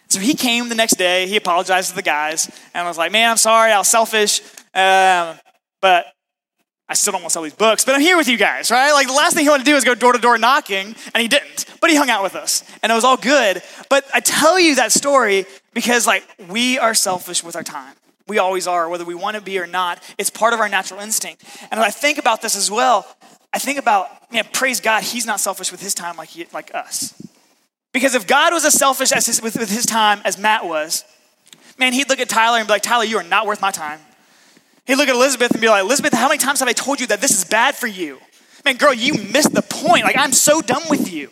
So 0.09 0.21
he 0.21 0.35
came 0.35 0.69
the 0.69 0.75
next 0.75 0.97
day. 0.97 1.27
He 1.27 1.37
apologized 1.37 1.91
to 1.91 1.97
the 1.97 2.03
guys, 2.03 2.51
and 2.75 2.87
was 2.87 2.99
like, 2.99 3.13
"Man, 3.13 3.31
I'm 3.31 3.37
sorry. 3.37 3.73
I 3.73 3.79
was 3.79 3.89
selfish, 3.89 4.41
um, 4.75 5.39
but 5.81 6.07
I 6.89 6.95
still 6.95 7.13
don't 7.13 7.21
want 7.21 7.31
to 7.31 7.33
sell 7.35 7.43
these 7.43 7.55
books. 7.55 7.85
But 7.85 7.95
I'm 7.95 8.01
here 8.01 8.17
with 8.17 8.29
you 8.29 8.39
guys, 8.39 8.71
right? 8.71 8.93
Like 8.93 9.07
the 9.07 9.13
last 9.13 9.35
thing 9.35 9.45
he 9.45 9.51
wanted 9.51 9.65
to 9.65 9.71
do 9.71 9.75
was 9.75 9.85
go 9.85 9.95
door 9.95 10.13
to 10.13 10.19
door 10.19 10.39
knocking, 10.39 10.95
and 11.15 11.21
he 11.21 11.29
didn't. 11.29 11.67
But 11.81 11.91
he 11.91 11.97
hung 11.97 12.11
out 12.11 12.23
with 12.23 12.35
us, 12.35 12.65
and 12.83 12.91
it 12.91 12.95
was 12.95 13.05
all 13.05 13.17
good. 13.17 13.63
But 13.91 14.05
I 14.15 14.21
tell 14.21 14.59
you 14.59 14.77
that 14.77 14.93
story 14.93 15.45
because 15.75 16.07
like 16.07 16.25
we 16.49 16.79
are 16.79 16.95
selfish 16.95 17.45
with 17.45 17.57
our 17.57 17.63
time. 17.63 17.95
We 18.27 18.39
always 18.39 18.67
are, 18.67 18.89
whether 18.89 19.05
we 19.05 19.15
want 19.15 19.37
to 19.37 19.43
be 19.43 19.59
or 19.59 19.67
not. 19.67 20.03
It's 20.19 20.29
part 20.31 20.53
of 20.53 20.61
our 20.61 20.69
natural 20.69 21.01
instinct. 21.01 21.45
And 21.71 21.81
I 21.81 21.91
think 21.91 22.19
about 22.19 22.43
this 22.43 22.57
as 22.57 22.71
well, 22.71 23.07
I 23.53 23.59
think 23.59 23.79
about, 23.79 24.31
man, 24.31 24.45
praise 24.53 24.81
God, 24.81 25.03
he's 25.03 25.25
not 25.25 25.41
selfish 25.41 25.73
with 25.73 25.81
his 25.81 25.95
time 25.95 26.17
like, 26.17 26.29
he, 26.29 26.47
like 26.53 26.75
us. 26.75 27.15
Because 27.93 28.15
if 28.15 28.27
God 28.27 28.53
was 28.53 28.65
as 28.67 28.75
selfish 28.75 29.13
as 29.13 29.27
his, 29.27 29.41
with, 29.41 29.57
with 29.57 29.71
his 29.71 29.87
time 29.87 30.21
as 30.25 30.37
Matt 30.37 30.67
was, 30.67 31.05
man, 31.79 31.95
he'd 31.95 32.11
look 32.11 32.21
at 32.21 32.29
Tyler 32.29 32.59
and 32.59 32.67
be 32.67 32.73
like, 32.73 32.83
Tyler, 32.83 33.05
you 33.05 33.17
are 33.17 33.25
not 33.25 33.47
worth 33.47 33.63
my 33.63 33.71
time. 33.71 33.99
He'd 34.89 34.97
look 34.97 35.09
at 35.09 35.15
Elizabeth 35.15 35.53
and 35.53 35.61
be 35.61 35.69
like, 35.69 35.83
Elizabeth, 35.83 36.15
how 36.15 36.29
many 36.29 36.39
times 36.39 36.61
have 36.61 36.69
I 36.69 36.73
told 36.73 36.99
you 36.99 37.07
that 37.09 37.21
this 37.21 37.31
is 37.31 37.45
bad 37.45 37.77
for 37.77 37.87
you? 37.87 38.19
Man, 38.65 38.79
girl, 38.79 38.95
you 38.95 39.13
missed 39.15 39.53
the 39.53 39.63
point. 39.63 40.05
Like, 40.05 40.17
I'm 40.17 40.33
so 40.33 40.63
done 40.63 40.83
with 40.89 41.13
you. 41.13 41.31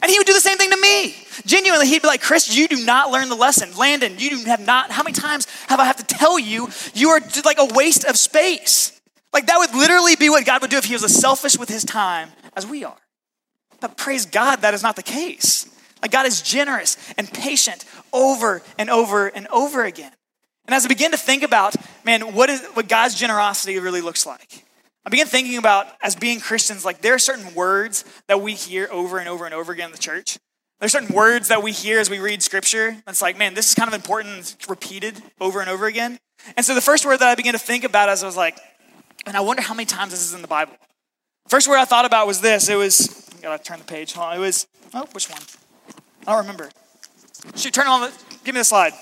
And 0.00 0.10
he 0.10 0.18
would 0.18 0.28
do 0.28 0.32
the 0.32 0.40
same 0.40 0.58
thing 0.58 0.70
to 0.70 0.76
me. 0.80 1.16
Genuinely, 1.44 1.88
he'd 1.88 2.02
be 2.02 2.08
like, 2.08 2.22
Chris, 2.22 2.56
you 2.56 2.68
do 2.68 2.84
not 2.84 3.10
learn 3.10 3.28
the 3.28 3.34
lesson. 3.34 3.76
Landon, 3.76 4.14
you 4.18 4.44
have 4.44 4.64
not. 4.64 4.92
How 4.92 5.02
many 5.02 5.12
times 5.12 5.48
have 5.66 5.80
I 5.80 5.86
have 5.86 5.96
to 5.96 6.04
tell 6.04 6.38
you 6.38 6.68
you 6.94 7.08
are 7.08 7.20
like 7.44 7.58
a 7.58 7.66
waste 7.74 8.04
of 8.04 8.16
space? 8.16 9.00
Like 9.32 9.46
that 9.46 9.58
would 9.58 9.74
literally 9.74 10.14
be 10.14 10.28
what 10.30 10.46
God 10.46 10.62
would 10.62 10.70
do 10.70 10.78
if 10.78 10.84
he 10.84 10.92
was 10.92 11.02
as 11.02 11.18
selfish 11.18 11.58
with 11.58 11.68
his 11.68 11.84
time 11.84 12.30
as 12.56 12.64
we 12.64 12.84
are. 12.84 12.96
But 13.80 13.96
praise 13.96 14.24
God, 14.24 14.60
that 14.60 14.72
is 14.72 14.84
not 14.84 14.94
the 14.94 15.02
case. 15.02 15.68
Like 16.00 16.12
God 16.12 16.26
is 16.26 16.42
generous 16.42 16.96
and 17.18 17.28
patient 17.32 17.84
over 18.12 18.62
and 18.78 18.88
over 18.88 19.26
and 19.26 19.48
over 19.48 19.84
again. 19.84 20.12
And 20.66 20.74
as 20.74 20.84
I 20.84 20.88
begin 20.88 21.10
to 21.10 21.16
think 21.16 21.42
about, 21.42 21.74
man, 22.04 22.34
what 22.34 22.48
is 22.50 22.62
what 22.74 22.88
God's 22.88 23.14
generosity 23.14 23.78
really 23.78 24.00
looks 24.00 24.24
like, 24.26 24.64
I 25.06 25.10
begin 25.10 25.26
thinking 25.26 25.58
about 25.58 25.86
as 26.02 26.16
being 26.16 26.40
Christians, 26.40 26.84
like 26.84 27.02
there 27.02 27.14
are 27.14 27.18
certain 27.18 27.54
words 27.54 28.04
that 28.26 28.40
we 28.40 28.54
hear 28.54 28.88
over 28.90 29.18
and 29.18 29.28
over 29.28 29.44
and 29.44 29.54
over 29.54 29.72
again 29.72 29.86
in 29.86 29.92
the 29.92 29.98
church. 29.98 30.38
There's 30.80 30.92
certain 30.92 31.14
words 31.14 31.48
that 31.48 31.62
we 31.62 31.72
hear 31.72 32.00
as 32.00 32.10
we 32.10 32.18
read 32.18 32.42
scripture. 32.42 32.96
It's 33.06 33.22
like, 33.22 33.38
man, 33.38 33.54
this 33.54 33.68
is 33.68 33.74
kind 33.74 33.88
of 33.88 33.94
important, 33.94 34.56
repeated 34.68 35.22
over 35.40 35.60
and 35.60 35.70
over 35.70 35.86
again. 35.86 36.18
And 36.56 36.66
so 36.66 36.74
the 36.74 36.80
first 36.80 37.04
word 37.06 37.18
that 37.18 37.28
I 37.28 37.34
began 37.34 37.52
to 37.52 37.58
think 37.58 37.84
about 37.84 38.08
as 38.08 38.22
I 38.22 38.26
was 38.26 38.36
like, 38.36 38.58
and 39.26 39.36
I 39.36 39.40
wonder 39.40 39.62
how 39.62 39.74
many 39.74 39.86
times 39.86 40.10
this 40.10 40.22
is 40.22 40.34
in 40.34 40.42
the 40.42 40.48
Bible. 40.48 40.74
First 41.48 41.68
word 41.68 41.76
I 41.76 41.84
thought 41.84 42.04
about 42.04 42.26
was 42.26 42.40
this. 42.40 42.68
It 42.68 42.76
was, 42.76 43.28
I 43.38 43.42
gotta 43.42 43.62
turn 43.62 43.78
the 43.78 43.84
page. 43.84 44.16
It 44.16 44.38
was, 44.38 44.66
oh, 44.92 45.06
which 45.12 45.30
one? 45.30 45.40
I 46.26 46.32
don't 46.32 46.40
remember. 46.40 46.70
Shoot, 47.56 47.74
turn 47.74 47.86
on 47.86 48.00
the, 48.00 48.12
give 48.44 48.54
me 48.54 48.60
the 48.60 48.64
slide. 48.64 48.92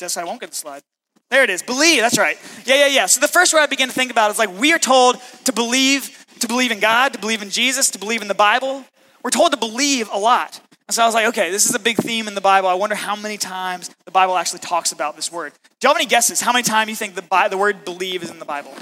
Guess 0.00 0.16
I 0.16 0.24
won't 0.24 0.40
get 0.40 0.50
the 0.50 0.56
slide. 0.56 0.82
There 1.30 1.44
it 1.44 1.50
is. 1.50 1.62
Believe. 1.62 2.00
That's 2.00 2.18
right. 2.18 2.36
Yeah, 2.64 2.74
yeah, 2.74 2.86
yeah. 2.88 3.06
So 3.06 3.20
the 3.20 3.28
first 3.28 3.54
word 3.54 3.60
I 3.60 3.66
begin 3.66 3.88
to 3.88 3.94
think 3.94 4.10
about 4.10 4.30
is 4.30 4.38
like 4.38 4.58
we 4.58 4.72
are 4.72 4.78
told 4.78 5.20
to 5.44 5.52
believe, 5.52 6.24
to 6.40 6.48
believe 6.48 6.72
in 6.72 6.80
God, 6.80 7.12
to 7.12 7.18
believe 7.18 7.42
in 7.42 7.50
Jesus, 7.50 7.90
to 7.90 7.98
believe 7.98 8.22
in 8.22 8.28
the 8.28 8.34
Bible. 8.34 8.84
We're 9.22 9.30
told 9.30 9.52
to 9.52 9.58
believe 9.58 10.08
a 10.10 10.18
lot. 10.18 10.60
And 10.88 10.94
so 10.94 11.04
I 11.04 11.06
was 11.06 11.14
like, 11.14 11.26
okay, 11.26 11.52
this 11.52 11.66
is 11.66 11.74
a 11.74 11.78
big 11.78 11.98
theme 11.98 12.26
in 12.26 12.34
the 12.34 12.40
Bible. 12.40 12.68
I 12.68 12.74
wonder 12.74 12.96
how 12.96 13.14
many 13.14 13.36
times 13.36 13.90
the 14.06 14.10
Bible 14.10 14.36
actually 14.36 14.58
talks 14.58 14.90
about 14.90 15.14
this 15.14 15.30
word. 15.30 15.52
Do 15.78 15.86
you 15.86 15.88
have 15.88 15.96
any 15.96 16.06
guesses? 16.06 16.40
How 16.40 16.52
many 16.52 16.64
times 16.64 16.90
you 16.90 16.96
think 16.96 17.14
the, 17.14 17.48
the 17.48 17.58
word 17.58 17.84
believe 17.84 18.24
is 18.24 18.30
in 18.30 18.40
the 18.40 18.44
Bible? 18.44 18.74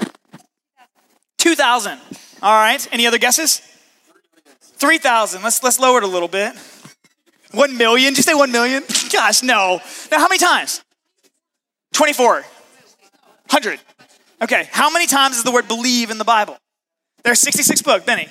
2,000. 1.37 1.99
All 2.41 2.59
right. 2.59 2.87
Any 2.91 3.05
other 3.05 3.19
guesses? 3.19 3.61
3,000. 4.61 5.43
Let's, 5.43 5.61
let's 5.61 5.79
lower 5.79 5.99
it 5.99 6.03
a 6.03 6.07
little 6.07 6.27
bit. 6.27 6.55
1 7.51 7.77
million. 7.77 8.13
Did 8.13 8.17
you 8.17 8.23
say 8.23 8.33
1 8.33 8.51
million? 8.51 8.83
Gosh, 9.11 9.43
no. 9.43 9.79
Now, 10.11 10.17
how 10.17 10.27
many 10.27 10.39
times? 10.39 10.83
24. 11.93 12.33
100. 12.33 13.79
Okay. 14.41 14.69
How 14.71 14.89
many 14.89 15.07
times 15.07 15.37
is 15.37 15.43
the 15.43 15.51
word 15.51 15.67
believe 15.67 16.11
in 16.11 16.17
the 16.17 16.25
Bible? 16.25 16.57
There's 17.23 17.39
66 17.39 17.81
books. 17.81 18.05
Benny. 18.05 18.27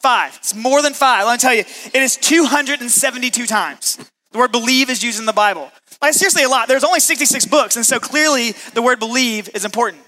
Five. 0.00 0.36
It's 0.36 0.54
more 0.54 0.82
than 0.82 0.94
five. 0.94 1.26
Let 1.26 1.34
me 1.34 1.38
tell 1.38 1.54
you, 1.54 1.60
it 1.60 2.02
is 2.02 2.16
272 2.16 3.46
times. 3.46 3.98
The 4.32 4.38
word 4.38 4.52
believe 4.52 4.90
is 4.90 5.02
used 5.02 5.18
in 5.18 5.26
the 5.26 5.32
Bible. 5.32 5.70
Like, 6.02 6.14
seriously, 6.14 6.42
a 6.42 6.48
lot. 6.48 6.68
There's 6.68 6.84
only 6.84 7.00
66 7.00 7.46
books, 7.46 7.76
and 7.76 7.86
so 7.86 7.98
clearly 7.98 8.52
the 8.74 8.82
word 8.82 8.98
believe 8.98 9.48
is 9.54 9.64
important. 9.64 10.02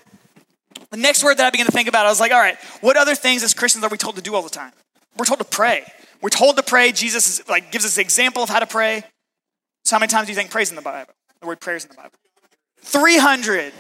The 0.91 0.97
next 0.97 1.25
word 1.25 1.39
that 1.39 1.47
I 1.47 1.51
began 1.51 1.67
to 1.67 1.73
think 1.73 1.89
about, 1.89 2.07
I 2.07 2.11
was 2.11 2.21
like, 2.21 2.33
all 2.33 2.41
right, 2.41 2.57
what 2.81 2.97
other 2.97 3.15
things 3.15 3.43
as 3.43 3.55
Christians 3.55 3.85
are 3.85 3.91
we 3.91 3.97
told 3.97 4.17
to 4.17 4.23
do 4.23 4.35
all 4.35 4.43
the 4.43 4.51
time? 4.51 4.73
We're 5.17 5.25
told 5.25 5.39
to 5.39 5.45
pray. 5.45 5.85
We're 6.21 6.29
told 6.31 6.57
to 6.57 6.63
pray. 6.63 6.93
Jesus 6.93 7.41
is, 7.41 7.49
like 7.49 7.71
gives 7.73 7.85
us 7.85 7.97
an 7.97 8.03
example 8.03 8.43
of 8.43 8.49
how 8.49 8.61
to 8.61 8.67
pray. 8.67 9.05
So 9.85 9.97
how 9.97 10.01
many 10.01 10.11
times 10.11 10.27
do 10.27 10.33
you 10.33 10.37
think 10.37 10.51
praise 10.51 10.71
in 10.71 10.77
the 10.77 10.83
Bible? 10.83 11.13
The 11.41 11.47
word 11.47 11.61
prayer 11.61 11.77
is 11.77 11.85
in 11.85 11.91
the 11.91 11.97
Bible. 11.97 12.13
300. 12.83 13.73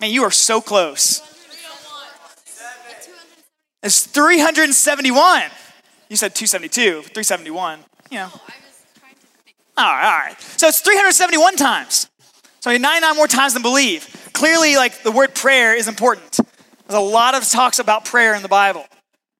Man, 0.00 0.10
you 0.10 0.24
are 0.24 0.30
so 0.30 0.60
close. 0.60 1.22
It's 3.82 4.06
371. 4.06 5.42
You 6.08 6.16
said 6.16 6.34
272, 6.34 7.02
371. 7.02 7.80
You 8.10 8.18
know. 8.18 8.30
All 9.76 9.84
right, 9.86 10.04
all 10.04 10.18
right. 10.20 10.40
So 10.40 10.68
it's 10.68 10.80
371 10.80 11.56
times. 11.56 12.08
So 12.60 12.70
99 12.70 13.16
more 13.16 13.26
times 13.26 13.54
than 13.54 13.62
believe. 13.62 14.30
Clearly, 14.32 14.76
like 14.76 15.02
the 15.02 15.10
word 15.10 15.34
prayer 15.34 15.74
is 15.74 15.88
important. 15.88 16.38
There's 16.86 16.98
a 16.98 17.00
lot 17.00 17.34
of 17.34 17.48
talks 17.48 17.78
about 17.78 18.04
prayer 18.04 18.34
in 18.34 18.42
the 18.42 18.48
Bible. 18.48 18.84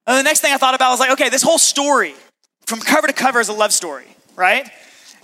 And 0.06 0.18
the 0.18 0.22
next 0.22 0.40
thing 0.40 0.52
I 0.52 0.56
thought 0.56 0.74
about 0.74 0.90
was 0.90 1.00
like, 1.00 1.12
okay, 1.12 1.28
this 1.28 1.42
whole 1.42 1.58
story 1.58 2.14
from 2.66 2.80
cover 2.80 3.06
to 3.06 3.12
cover 3.12 3.38
is 3.38 3.48
a 3.48 3.52
love 3.52 3.72
story, 3.72 4.06
right? 4.34 4.68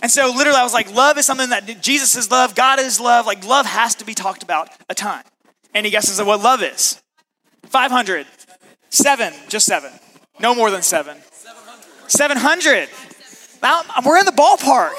And 0.01 0.09
so 0.09 0.31
literally 0.35 0.57
I 0.57 0.63
was 0.63 0.73
like, 0.73 0.93
love 0.93 1.17
is 1.17 1.25
something 1.25 1.49
that 1.49 1.81
Jesus 1.81 2.15
is 2.15 2.31
love, 2.31 2.55
God 2.55 2.79
is 2.79 2.99
love. 2.99 3.25
Like 3.25 3.45
love 3.45 3.65
has 3.65 3.95
to 3.95 4.05
be 4.05 4.13
talked 4.13 4.43
about 4.43 4.69
a 4.89 4.95
ton. 4.95 5.23
Any 5.73 5.89
guesses 5.89 6.19
of 6.19 6.27
what 6.27 6.41
love 6.41 6.63
is? 6.63 7.01
500. 7.65 8.25
Seven, 8.89 9.33
just 9.49 9.65
seven. 9.65 9.91
No 10.39 10.55
more 10.55 10.71
than 10.71 10.81
seven. 10.81 11.17
700. 12.07 12.89
Now, 13.61 13.81
we're 14.05 14.17
in 14.17 14.25
the 14.25 14.31
ballpark. 14.31 14.93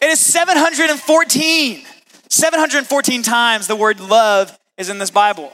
It 0.00 0.08
is 0.08 0.18
714. 0.18 1.84
714 2.28 3.22
times 3.22 3.66
the 3.66 3.76
word 3.76 4.00
love 4.00 4.58
is 4.76 4.88
in 4.88 4.98
this 4.98 5.10
Bible. 5.10 5.52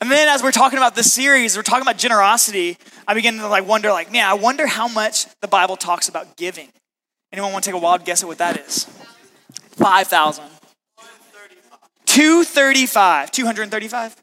And 0.00 0.10
then 0.10 0.28
as 0.28 0.42
we're 0.42 0.52
talking 0.52 0.78
about 0.78 0.94
this 0.94 1.12
series, 1.12 1.56
we're 1.56 1.62
talking 1.62 1.82
about 1.82 1.96
generosity, 1.96 2.76
I 3.08 3.14
begin 3.14 3.38
to 3.38 3.48
like 3.48 3.66
wonder 3.66 3.90
like, 3.90 4.12
man, 4.12 4.26
I 4.26 4.34
wonder 4.34 4.66
how 4.66 4.88
much 4.88 5.26
the 5.40 5.48
Bible 5.48 5.76
talks 5.76 6.08
about 6.08 6.36
giving. 6.36 6.68
Anyone 7.34 7.52
want 7.52 7.64
to 7.64 7.72
take 7.72 7.74
a 7.74 7.82
wild 7.82 8.04
guess 8.04 8.22
at 8.22 8.28
what 8.28 8.38
that 8.38 8.60
is? 8.60 8.84
5,000. 9.72 10.44
235. 12.06 13.32
235? 13.32 14.22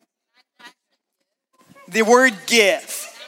The 1.89 2.03
word 2.03 2.31
give. 2.47 3.19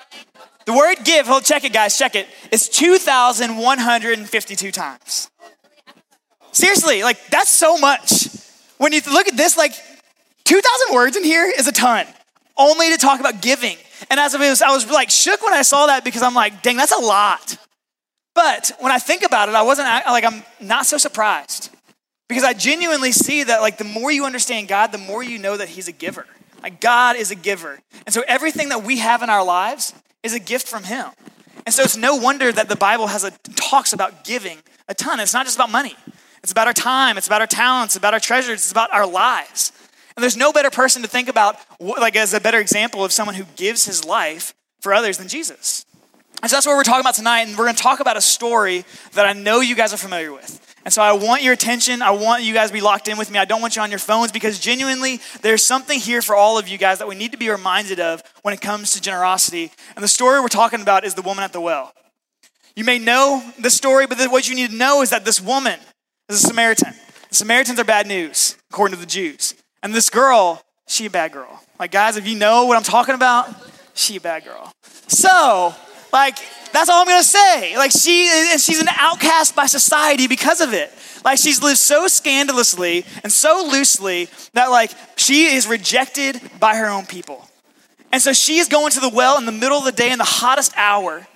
The 0.65 0.71
word 0.71 0.99
give, 1.03 1.27
hold, 1.27 1.43
check 1.43 1.65
it, 1.65 1.73
guys, 1.73 1.97
check 1.97 2.15
it. 2.15 2.27
it, 2.45 2.53
is 2.53 2.69
2,152 2.69 4.71
times. 4.71 5.29
Seriously, 6.53 7.03
like, 7.03 7.27
that's 7.27 7.51
so 7.51 7.77
much. 7.77 8.29
When 8.77 8.93
you 8.93 9.01
look 9.11 9.27
at 9.27 9.35
this, 9.35 9.57
like, 9.57 9.73
2,000 10.45 10.95
words 10.95 11.17
in 11.17 11.25
here 11.25 11.45
is 11.45 11.67
a 11.67 11.73
ton, 11.73 12.07
only 12.55 12.89
to 12.91 12.97
talk 12.97 13.19
about 13.19 13.41
giving. 13.41 13.75
And 14.09 14.17
as 14.17 14.33
I 14.33 14.49
was, 14.49 14.61
I 14.61 14.71
was 14.71 14.89
like 14.89 15.09
shook 15.09 15.43
when 15.43 15.53
I 15.53 15.63
saw 15.63 15.87
that 15.87 16.05
because 16.05 16.21
I'm 16.21 16.35
like, 16.35 16.61
dang, 16.61 16.77
that's 16.77 16.93
a 16.93 17.01
lot. 17.01 17.57
But 18.35 18.71
when 18.79 18.91
I 18.91 18.99
think 18.99 19.23
about 19.23 19.49
it, 19.49 19.55
I 19.55 19.61
wasn't 19.61 19.87
like, 19.87 20.23
I'm 20.23 20.43
not 20.59 20.85
so 20.85 20.97
surprised 20.97 21.69
because 22.27 22.43
I 22.43 22.53
genuinely 22.53 23.11
see 23.11 23.43
that, 23.43 23.61
like, 23.61 23.77
the 23.77 23.83
more 23.83 24.11
you 24.11 24.25
understand 24.25 24.67
God, 24.67 24.91
the 24.91 24.97
more 24.97 25.21
you 25.21 25.37
know 25.37 25.55
that 25.55 25.69
He's 25.69 25.87
a 25.87 25.91
giver. 25.91 26.25
Like 26.63 26.79
God 26.79 27.17
is 27.17 27.29
a 27.29 27.35
giver. 27.35 27.79
And 28.05 28.13
so 28.13 28.23
everything 28.25 28.69
that 28.69 28.83
we 28.83 28.99
have 28.99 29.21
in 29.21 29.29
our 29.29 29.43
lives 29.43 29.93
is 30.23 30.33
a 30.33 30.39
gift 30.39 30.67
from 30.67 30.85
him. 30.85 31.07
And 31.65 31.75
so 31.75 31.83
it's 31.83 31.97
no 31.97 32.15
wonder 32.15 32.51
that 32.51 32.69
the 32.69 32.77
Bible 32.77 33.07
has 33.07 33.25
a 33.25 33.31
talks 33.55 33.91
about 33.91 34.23
giving 34.23 34.59
a 34.87 34.93
ton. 34.93 35.19
It's 35.19 35.33
not 35.33 35.45
just 35.45 35.57
about 35.57 35.69
money. 35.69 35.95
It's 36.41 36.51
about 36.51 36.67
our 36.67 36.73
time, 36.73 37.17
it's 37.17 37.27
about 37.27 37.39
our 37.39 37.47
talents, 37.47 37.95
it's 37.95 37.99
about 37.99 38.13
our 38.13 38.19
treasures, 38.19 38.59
it's 38.59 38.71
about 38.71 38.91
our 38.91 39.07
lives. 39.07 39.71
And 40.15 40.21
there's 40.21 40.35
no 40.35 40.51
better 40.51 40.69
person 40.69 41.01
to 41.01 41.07
think 41.07 41.29
about 41.29 41.55
like 41.79 42.17
as 42.17 42.33
a 42.33 42.41
better 42.41 42.59
example 42.59 43.03
of 43.03 43.13
someone 43.13 43.35
who 43.35 43.45
gives 43.55 43.85
his 43.85 44.03
life 44.03 44.53
for 44.81 44.93
others 44.93 45.17
than 45.17 45.29
Jesus. 45.29 45.85
And 46.43 46.49
so 46.49 46.57
that's 46.57 46.65
what 46.65 46.75
we're 46.75 46.83
talking 46.83 46.99
about 46.99 47.15
tonight 47.15 47.43
and 47.43 47.57
we're 47.57 47.63
going 47.63 47.77
to 47.77 47.81
talk 47.81 48.01
about 48.01 48.17
a 48.17 48.21
story 48.21 48.83
that 49.13 49.25
I 49.25 49.31
know 49.31 49.61
you 49.61 49.75
guys 49.75 49.93
are 49.93 49.97
familiar 49.97 50.33
with. 50.33 50.59
And 50.83 50.93
so 50.93 51.01
I 51.01 51.13
want 51.13 51.41
your 51.41 51.53
attention. 51.53 52.01
I 52.01 52.11
want 52.11 52.43
you 52.43 52.53
guys 52.53 52.67
to 52.67 52.73
be 52.73 52.81
locked 52.81 53.07
in 53.07 53.17
with 53.17 53.31
me. 53.31 53.39
I 53.39 53.45
don't 53.45 53.61
want 53.61 53.77
you 53.77 53.81
on 53.81 53.89
your 53.89 53.99
phones 53.99 54.33
because 54.33 54.59
genuinely 54.59 55.21
there's 55.41 55.65
something 55.65 55.97
here 55.97 56.21
for 56.21 56.35
all 56.35 56.59
of 56.59 56.67
you 56.67 56.77
guys 56.77 56.99
that 56.99 57.07
we 57.07 57.15
need 57.15 57.31
to 57.31 57.37
be 57.37 57.49
reminded 57.49 58.01
of 58.01 58.21
when 58.41 58.53
it 58.53 58.59
comes 58.59 58.91
to 58.91 59.01
generosity. 59.01 59.71
And 59.95 60.03
the 60.03 60.09
story 60.09 60.41
we're 60.41 60.49
talking 60.49 60.81
about 60.81 61.05
is 61.05 61.13
the 61.13 61.21
woman 61.21 61.45
at 61.45 61.53
the 61.53 61.61
well. 61.61 61.93
You 62.75 62.83
may 62.83 62.99
know 62.99 63.41
the 63.57 63.69
story, 63.69 64.05
but 64.05 64.19
what 64.29 64.49
you 64.49 64.53
need 64.53 64.71
to 64.71 64.75
know 64.75 65.01
is 65.01 65.11
that 65.11 65.23
this 65.23 65.39
woman 65.39 65.79
is 66.27 66.43
a 66.43 66.47
Samaritan. 66.47 66.93
The 67.29 67.35
Samaritans 67.35 67.79
are 67.79 67.85
bad 67.85 68.05
news, 68.05 68.57
according 68.69 68.95
to 68.95 68.99
the 68.99 69.07
Jews. 69.07 69.55
And 69.81 69.95
this 69.95 70.09
girl, 70.09 70.61
she 70.89 71.05
a 71.05 71.09
bad 71.09 71.31
girl. 71.31 71.63
Like, 71.79 71.91
guys, 71.91 72.17
if 72.17 72.27
you 72.27 72.37
know 72.37 72.65
what 72.65 72.75
I'm 72.75 72.83
talking 72.83 73.15
about, 73.15 73.49
she 73.93 74.17
a 74.17 74.21
bad 74.21 74.43
girl. 74.43 74.73
So, 75.07 75.73
like, 76.13 76.37
that's 76.71 76.89
all 76.89 77.01
I'm 77.01 77.07
gonna 77.07 77.23
say. 77.23 77.75
Like 77.75 77.91
she 77.91 78.29
and 78.51 78.61
she's 78.61 78.79
an 78.79 78.87
outcast 78.89 79.55
by 79.55 79.65
society 79.65 80.27
because 80.27 80.61
of 80.61 80.73
it. 80.73 80.93
Like 81.25 81.37
she's 81.37 81.61
lived 81.61 81.79
so 81.79 82.07
scandalously 82.07 83.05
and 83.23 83.31
so 83.31 83.67
loosely 83.71 84.27
that 84.53 84.67
like 84.67 84.91
she 85.15 85.45
is 85.45 85.67
rejected 85.67 86.39
by 86.59 86.75
her 86.75 86.87
own 86.87 87.05
people. 87.05 87.47
And 88.11 88.21
so 88.21 88.31
she 88.31 88.59
is 88.59 88.67
going 88.67 88.91
to 88.91 88.99
the 88.99 89.09
well 89.09 89.37
in 89.37 89.45
the 89.45 89.51
middle 89.51 89.77
of 89.77 89.85
the 89.85 89.91
day 89.91 90.11
in 90.11 90.19
the 90.19 90.23
hottest 90.23 90.71
hour, 90.77 91.27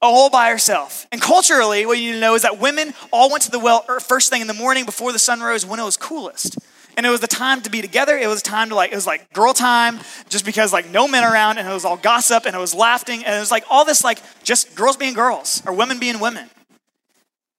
all 0.00 0.30
by 0.30 0.50
herself. 0.50 1.06
And 1.10 1.20
culturally, 1.20 1.84
what 1.84 1.98
you 1.98 2.08
need 2.08 2.14
to 2.14 2.20
know 2.20 2.36
is 2.36 2.42
that 2.42 2.60
women 2.60 2.94
all 3.12 3.30
went 3.30 3.42
to 3.44 3.50
the 3.50 3.58
well 3.58 3.84
er, 3.88 3.98
first 3.98 4.30
thing 4.30 4.40
in 4.40 4.46
the 4.46 4.54
morning 4.54 4.84
before 4.84 5.12
the 5.12 5.18
sun 5.18 5.40
rose 5.40 5.66
when 5.66 5.80
it 5.80 5.84
was 5.84 5.96
coolest 5.96 6.58
and 6.96 7.04
it 7.04 7.10
was 7.10 7.20
the 7.20 7.26
time 7.26 7.60
to 7.62 7.70
be 7.70 7.82
together. 7.82 8.16
It 8.16 8.26
was 8.26 8.42
time 8.42 8.70
to 8.70 8.74
like, 8.74 8.90
it 8.90 8.94
was 8.94 9.06
like 9.06 9.32
girl 9.32 9.52
time, 9.52 10.00
just 10.28 10.44
because 10.44 10.72
like 10.72 10.90
no 10.90 11.06
men 11.06 11.24
around, 11.24 11.58
and 11.58 11.68
it 11.68 11.72
was 11.72 11.84
all 11.84 11.96
gossip, 11.96 12.46
and 12.46 12.54
it 12.54 12.58
was 12.58 12.74
laughing, 12.74 13.24
and 13.24 13.34
it 13.34 13.38
was 13.38 13.50
like 13.50 13.64
all 13.70 13.84
this 13.84 14.02
like 14.02 14.20
just 14.42 14.74
girls 14.74 14.96
being 14.96 15.14
girls 15.14 15.62
or 15.66 15.72
women 15.72 15.98
being 15.98 16.18
women, 16.18 16.48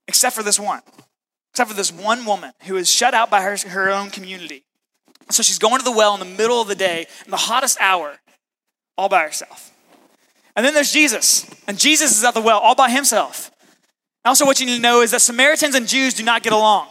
except 0.08 0.36
for 0.36 0.44
this 0.44 0.60
one, 0.60 0.82
except 1.54 1.70
for 1.70 1.76
this 1.76 1.92
one 1.92 2.26
woman 2.26 2.52
who 2.64 2.76
is 2.76 2.90
shut 2.90 3.14
out 3.14 3.30
by 3.30 3.42
her, 3.42 3.56
her 3.70 3.90
own 3.90 4.10
community. 4.10 4.64
So 5.30 5.44
she's 5.44 5.60
going 5.60 5.78
to 5.80 5.86
the 5.86 5.92
well 5.92 6.14
in 6.14 6.20
the 6.20 6.38
middle 6.38 6.62
of 6.62 6.68
the 6.68 6.76
day, 6.76 7.06
in 7.26 7.32
the 7.32 7.38
hottest 7.38 7.78
hour, 7.80 8.20
all 8.98 9.10
by 9.10 9.22
herself. 9.24 9.72
And 10.56 10.66
then 10.66 10.74
there's 10.74 10.92
Jesus, 10.92 11.46
and 11.68 11.78
Jesus 11.78 12.18
is 12.18 12.24
at 12.24 12.34
the 12.34 12.42
well 12.42 12.60
all 12.60 12.76
by 12.76 12.90
himself. 12.90 13.52
Also, 14.26 14.46
what 14.46 14.60
you 14.60 14.66
need 14.66 14.78
to 14.78 14.82
know 14.82 15.02
is 15.02 15.12
that 15.12 15.22
Samaritans 15.22 15.76
and 15.76 15.88
Jews 15.88 16.14
do 16.14 16.24
not 16.24 16.44
get 16.44 16.52
along. 16.52 16.88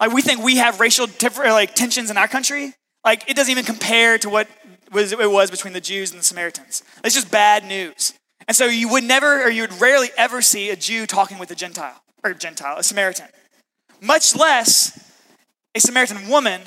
Like 0.00 0.12
we 0.12 0.22
think 0.22 0.42
we 0.42 0.56
have 0.56 0.80
racial 0.80 1.06
like 1.36 1.74
tensions 1.74 2.10
in 2.10 2.16
our 2.16 2.28
country. 2.28 2.72
Like 3.04 3.28
it 3.30 3.36
doesn't 3.36 3.50
even 3.50 3.64
compare 3.64 4.18
to 4.18 4.30
what 4.30 4.48
was, 4.92 5.12
it 5.12 5.30
was 5.30 5.50
between 5.50 5.74
the 5.74 5.80
Jews 5.80 6.10
and 6.10 6.20
the 6.20 6.24
Samaritans. 6.24 6.82
It's 7.04 7.14
just 7.14 7.30
bad 7.30 7.64
news. 7.64 8.14
And 8.48 8.56
so 8.56 8.66
you 8.66 8.88
would 8.88 9.04
never, 9.04 9.44
or 9.44 9.50
you 9.50 9.62
would 9.62 9.80
rarely 9.80 10.08
ever 10.16 10.42
see 10.42 10.70
a 10.70 10.76
Jew 10.76 11.06
talking 11.06 11.38
with 11.38 11.50
a 11.50 11.54
Gentile, 11.54 12.02
or 12.24 12.34
Gentile, 12.34 12.78
a 12.78 12.82
Samaritan. 12.82 13.28
Much 14.00 14.34
less 14.34 15.12
a 15.74 15.80
Samaritan 15.80 16.28
woman 16.28 16.62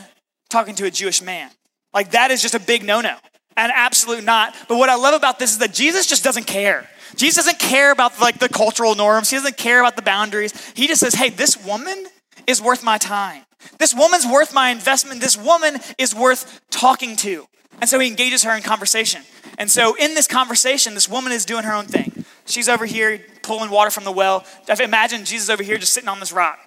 talking 0.49 0.75
to 0.75 0.85
a 0.85 0.91
Jewish 0.91 1.21
man. 1.21 1.49
Like 1.93 2.11
that 2.11 2.31
is 2.31 2.41
just 2.41 2.55
a 2.55 2.59
big 2.59 2.83
no-no. 2.83 3.17
And 3.57 3.71
absolute 3.75 4.23
not. 4.23 4.55
But 4.67 4.77
what 4.77 4.89
I 4.89 4.95
love 4.95 5.13
about 5.13 5.39
this 5.39 5.51
is 5.51 5.57
that 5.57 5.73
Jesus 5.73 6.07
just 6.07 6.23
doesn't 6.23 6.47
care. 6.47 6.89
Jesus 7.15 7.45
doesn't 7.45 7.59
care 7.59 7.91
about 7.91 8.19
like 8.19 8.39
the 8.39 8.49
cultural 8.49 8.95
norms. 8.95 9.29
He 9.29 9.35
doesn't 9.35 9.57
care 9.57 9.79
about 9.79 9.95
the 9.95 10.01
boundaries. 10.01 10.53
He 10.75 10.87
just 10.87 11.01
says, 11.01 11.13
hey, 11.13 11.29
this 11.29 11.63
woman 11.63 12.05
is 12.47 12.61
worth 12.61 12.83
my 12.83 12.97
time. 12.97 13.43
This 13.79 13.93
woman's 13.93 14.25
worth 14.25 14.53
my 14.53 14.69
investment. 14.69 15.21
This 15.21 15.37
woman 15.37 15.77
is 15.97 16.13
worth 16.13 16.61
talking 16.69 17.15
to. 17.17 17.47
And 17.79 17.89
so 17.89 17.99
he 17.99 18.07
engages 18.07 18.43
her 18.43 18.55
in 18.55 18.61
conversation. 18.61 19.23
And 19.57 19.69
so 19.69 19.95
in 19.95 20.13
this 20.15 20.27
conversation, 20.27 20.93
this 20.93 21.09
woman 21.09 21.31
is 21.31 21.45
doing 21.45 21.63
her 21.63 21.73
own 21.73 21.85
thing. 21.85 22.25
She's 22.45 22.67
over 22.67 22.85
here 22.85 23.21
pulling 23.41 23.71
water 23.71 23.89
from 23.89 24.03
the 24.03 24.11
well. 24.11 24.45
Imagine 24.79 25.25
Jesus 25.25 25.49
over 25.49 25.63
here 25.63 25.77
just 25.77 25.93
sitting 25.93 26.09
on 26.09 26.19
this 26.19 26.31
rock. 26.31 26.59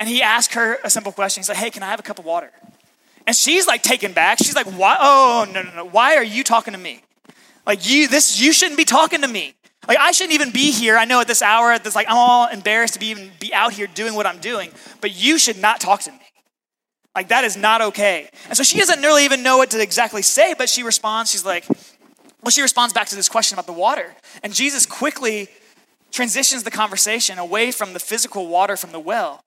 And 0.00 0.08
he 0.08 0.22
asks 0.22 0.54
her 0.54 0.78
a 0.84 0.90
simple 0.90 1.12
question. 1.12 1.40
He's 1.40 1.48
like, 1.48 1.58
hey, 1.58 1.70
can 1.70 1.82
I 1.82 1.86
have 1.86 2.00
a 2.00 2.02
cup 2.02 2.18
of 2.18 2.24
water? 2.24 2.50
And 3.26 3.36
she's 3.36 3.66
like 3.66 3.82
taken 3.82 4.12
back. 4.12 4.38
She's 4.38 4.54
like, 4.54 4.66
why? 4.66 4.96
Oh, 4.98 5.46
no, 5.52 5.62
no, 5.62 5.74
no. 5.74 5.84
Why 5.84 6.16
are 6.16 6.24
you 6.24 6.42
talking 6.42 6.72
to 6.72 6.78
me? 6.78 7.02
Like 7.66 7.88
you, 7.88 8.08
this, 8.08 8.40
you 8.40 8.52
shouldn't 8.52 8.78
be 8.78 8.86
talking 8.86 9.20
to 9.20 9.28
me. 9.28 9.54
Like 9.88 9.98
I 9.98 10.12
shouldn't 10.12 10.34
even 10.34 10.50
be 10.50 10.70
here. 10.70 10.98
I 10.98 11.06
know 11.06 11.20
at 11.20 11.26
this 11.26 11.40
hour, 11.40 11.72
at 11.72 11.82
this 11.82 11.96
like 11.96 12.06
I'm 12.08 12.16
all 12.16 12.46
embarrassed 12.46 12.94
to 12.94 13.00
be 13.00 13.06
even 13.06 13.30
be 13.40 13.52
out 13.54 13.72
here 13.72 13.86
doing 13.86 14.14
what 14.14 14.26
I'm 14.26 14.38
doing, 14.38 14.70
but 15.00 15.16
you 15.16 15.38
should 15.38 15.58
not 15.58 15.80
talk 15.80 16.02
to 16.02 16.12
me. 16.12 16.20
Like 17.14 17.28
that 17.28 17.44
is 17.44 17.56
not 17.56 17.80
okay. 17.80 18.28
And 18.48 18.56
so 18.56 18.62
she 18.62 18.78
doesn't 18.78 19.00
really 19.00 19.24
even 19.24 19.42
know 19.42 19.56
what 19.56 19.70
to 19.70 19.82
exactly 19.82 20.22
say, 20.22 20.54
but 20.56 20.68
she 20.68 20.82
responds, 20.82 21.30
she's 21.30 21.44
like, 21.44 21.66
well, 22.42 22.50
she 22.50 22.62
responds 22.62 22.92
back 22.92 23.08
to 23.08 23.16
this 23.16 23.28
question 23.28 23.56
about 23.56 23.66
the 23.66 23.72
water. 23.72 24.14
And 24.42 24.54
Jesus 24.54 24.86
quickly 24.86 25.48
transitions 26.12 26.62
the 26.62 26.70
conversation 26.70 27.38
away 27.38 27.72
from 27.72 27.94
the 27.94 27.98
physical 27.98 28.46
water 28.46 28.76
from 28.76 28.92
the 28.92 29.00
well 29.00 29.40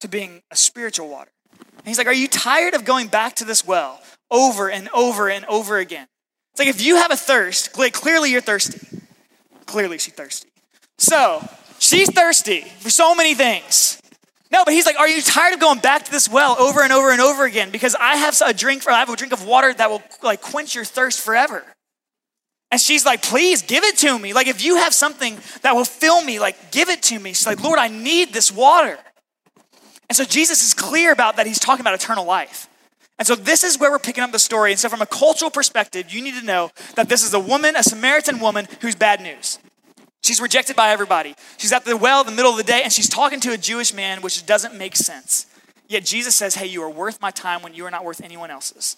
to 0.00 0.08
being 0.08 0.42
a 0.50 0.56
spiritual 0.56 1.08
water. 1.08 1.30
And 1.78 1.86
he's 1.86 1.98
like, 1.98 2.06
Are 2.06 2.12
you 2.12 2.28
tired 2.28 2.74
of 2.74 2.84
going 2.84 3.08
back 3.08 3.34
to 3.36 3.44
this 3.44 3.66
well 3.66 4.00
over 4.30 4.70
and 4.70 4.88
over 4.94 5.30
and 5.30 5.44
over 5.46 5.78
again? 5.78 6.06
It's 6.52 6.58
like 6.58 6.68
if 6.68 6.82
you 6.82 6.96
have 6.96 7.10
a 7.10 7.16
thirst, 7.16 7.72
clearly 7.72 8.30
you're 8.30 8.40
thirsty. 8.40 8.95
Clearly, 9.66 9.98
she's 9.98 10.14
thirsty. 10.14 10.48
So, 10.98 11.46
she's 11.78 12.10
thirsty 12.10 12.62
for 12.80 12.90
so 12.90 13.14
many 13.14 13.34
things. 13.34 14.00
No, 14.50 14.64
but 14.64 14.72
he's 14.72 14.86
like, 14.86 14.98
Are 14.98 15.08
you 15.08 15.20
tired 15.20 15.54
of 15.54 15.60
going 15.60 15.80
back 15.80 16.04
to 16.04 16.10
this 16.10 16.28
well 16.28 16.56
over 16.58 16.82
and 16.82 16.92
over 16.92 17.10
and 17.10 17.20
over 17.20 17.44
again? 17.44 17.70
Because 17.70 17.94
I 17.94 18.16
have 18.16 18.40
a 18.44 18.54
drink 18.54 18.82
for 18.82 18.90
I 18.90 19.00
have 19.00 19.10
a 19.10 19.16
drink 19.16 19.32
of 19.32 19.44
water 19.44 19.74
that 19.74 19.90
will 19.90 20.02
like 20.22 20.40
quench 20.40 20.74
your 20.74 20.84
thirst 20.84 21.20
forever. 21.20 21.64
And 22.70 22.80
she's 22.80 23.04
like, 23.04 23.22
please 23.22 23.62
give 23.62 23.84
it 23.84 23.96
to 23.98 24.18
me. 24.18 24.32
Like, 24.32 24.48
if 24.48 24.64
you 24.64 24.76
have 24.76 24.92
something 24.92 25.38
that 25.62 25.74
will 25.74 25.84
fill 25.84 26.22
me, 26.22 26.40
like, 26.40 26.72
give 26.72 26.88
it 26.88 27.02
to 27.04 27.18
me. 27.18 27.32
She's 27.32 27.46
like, 27.46 27.62
Lord, 27.62 27.78
I 27.78 27.88
need 27.88 28.32
this 28.32 28.50
water. 28.50 28.98
And 30.08 30.16
so 30.16 30.24
Jesus 30.24 30.62
is 30.62 30.74
clear 30.74 31.12
about 31.12 31.36
that. 31.36 31.46
He's 31.46 31.60
talking 31.60 31.80
about 31.80 31.94
eternal 31.94 32.24
life. 32.24 32.68
And 33.18 33.26
so 33.26 33.34
this 33.34 33.64
is 33.64 33.78
where 33.78 33.90
we're 33.90 33.98
picking 33.98 34.22
up 34.22 34.32
the 34.32 34.38
story. 34.38 34.72
And 34.72 34.78
so, 34.78 34.88
from 34.88 35.00
a 35.00 35.06
cultural 35.06 35.50
perspective, 35.50 36.12
you 36.12 36.22
need 36.22 36.34
to 36.34 36.44
know 36.44 36.70
that 36.96 37.08
this 37.08 37.24
is 37.24 37.32
a 37.32 37.40
woman, 37.40 37.74
a 37.74 37.82
Samaritan 37.82 38.40
woman, 38.40 38.68
who's 38.80 38.94
bad 38.94 39.20
news. 39.20 39.58
She's 40.22 40.40
rejected 40.40 40.76
by 40.76 40.90
everybody. 40.90 41.34
She's 41.56 41.72
at 41.72 41.84
the 41.84 41.96
well 41.96 42.20
in 42.20 42.26
the 42.26 42.32
middle 42.32 42.50
of 42.50 42.56
the 42.56 42.64
day, 42.64 42.82
and 42.82 42.92
she's 42.92 43.08
talking 43.08 43.40
to 43.40 43.52
a 43.52 43.56
Jewish 43.56 43.94
man, 43.94 44.20
which 44.20 44.44
doesn't 44.44 44.76
make 44.76 44.96
sense. 44.96 45.46
Yet 45.88 46.04
Jesus 46.04 46.34
says, 46.34 46.56
Hey, 46.56 46.66
you 46.66 46.82
are 46.82 46.90
worth 46.90 47.22
my 47.22 47.30
time 47.30 47.62
when 47.62 47.74
you 47.74 47.86
are 47.86 47.90
not 47.90 48.04
worth 48.04 48.22
anyone 48.22 48.50
else's. 48.50 48.96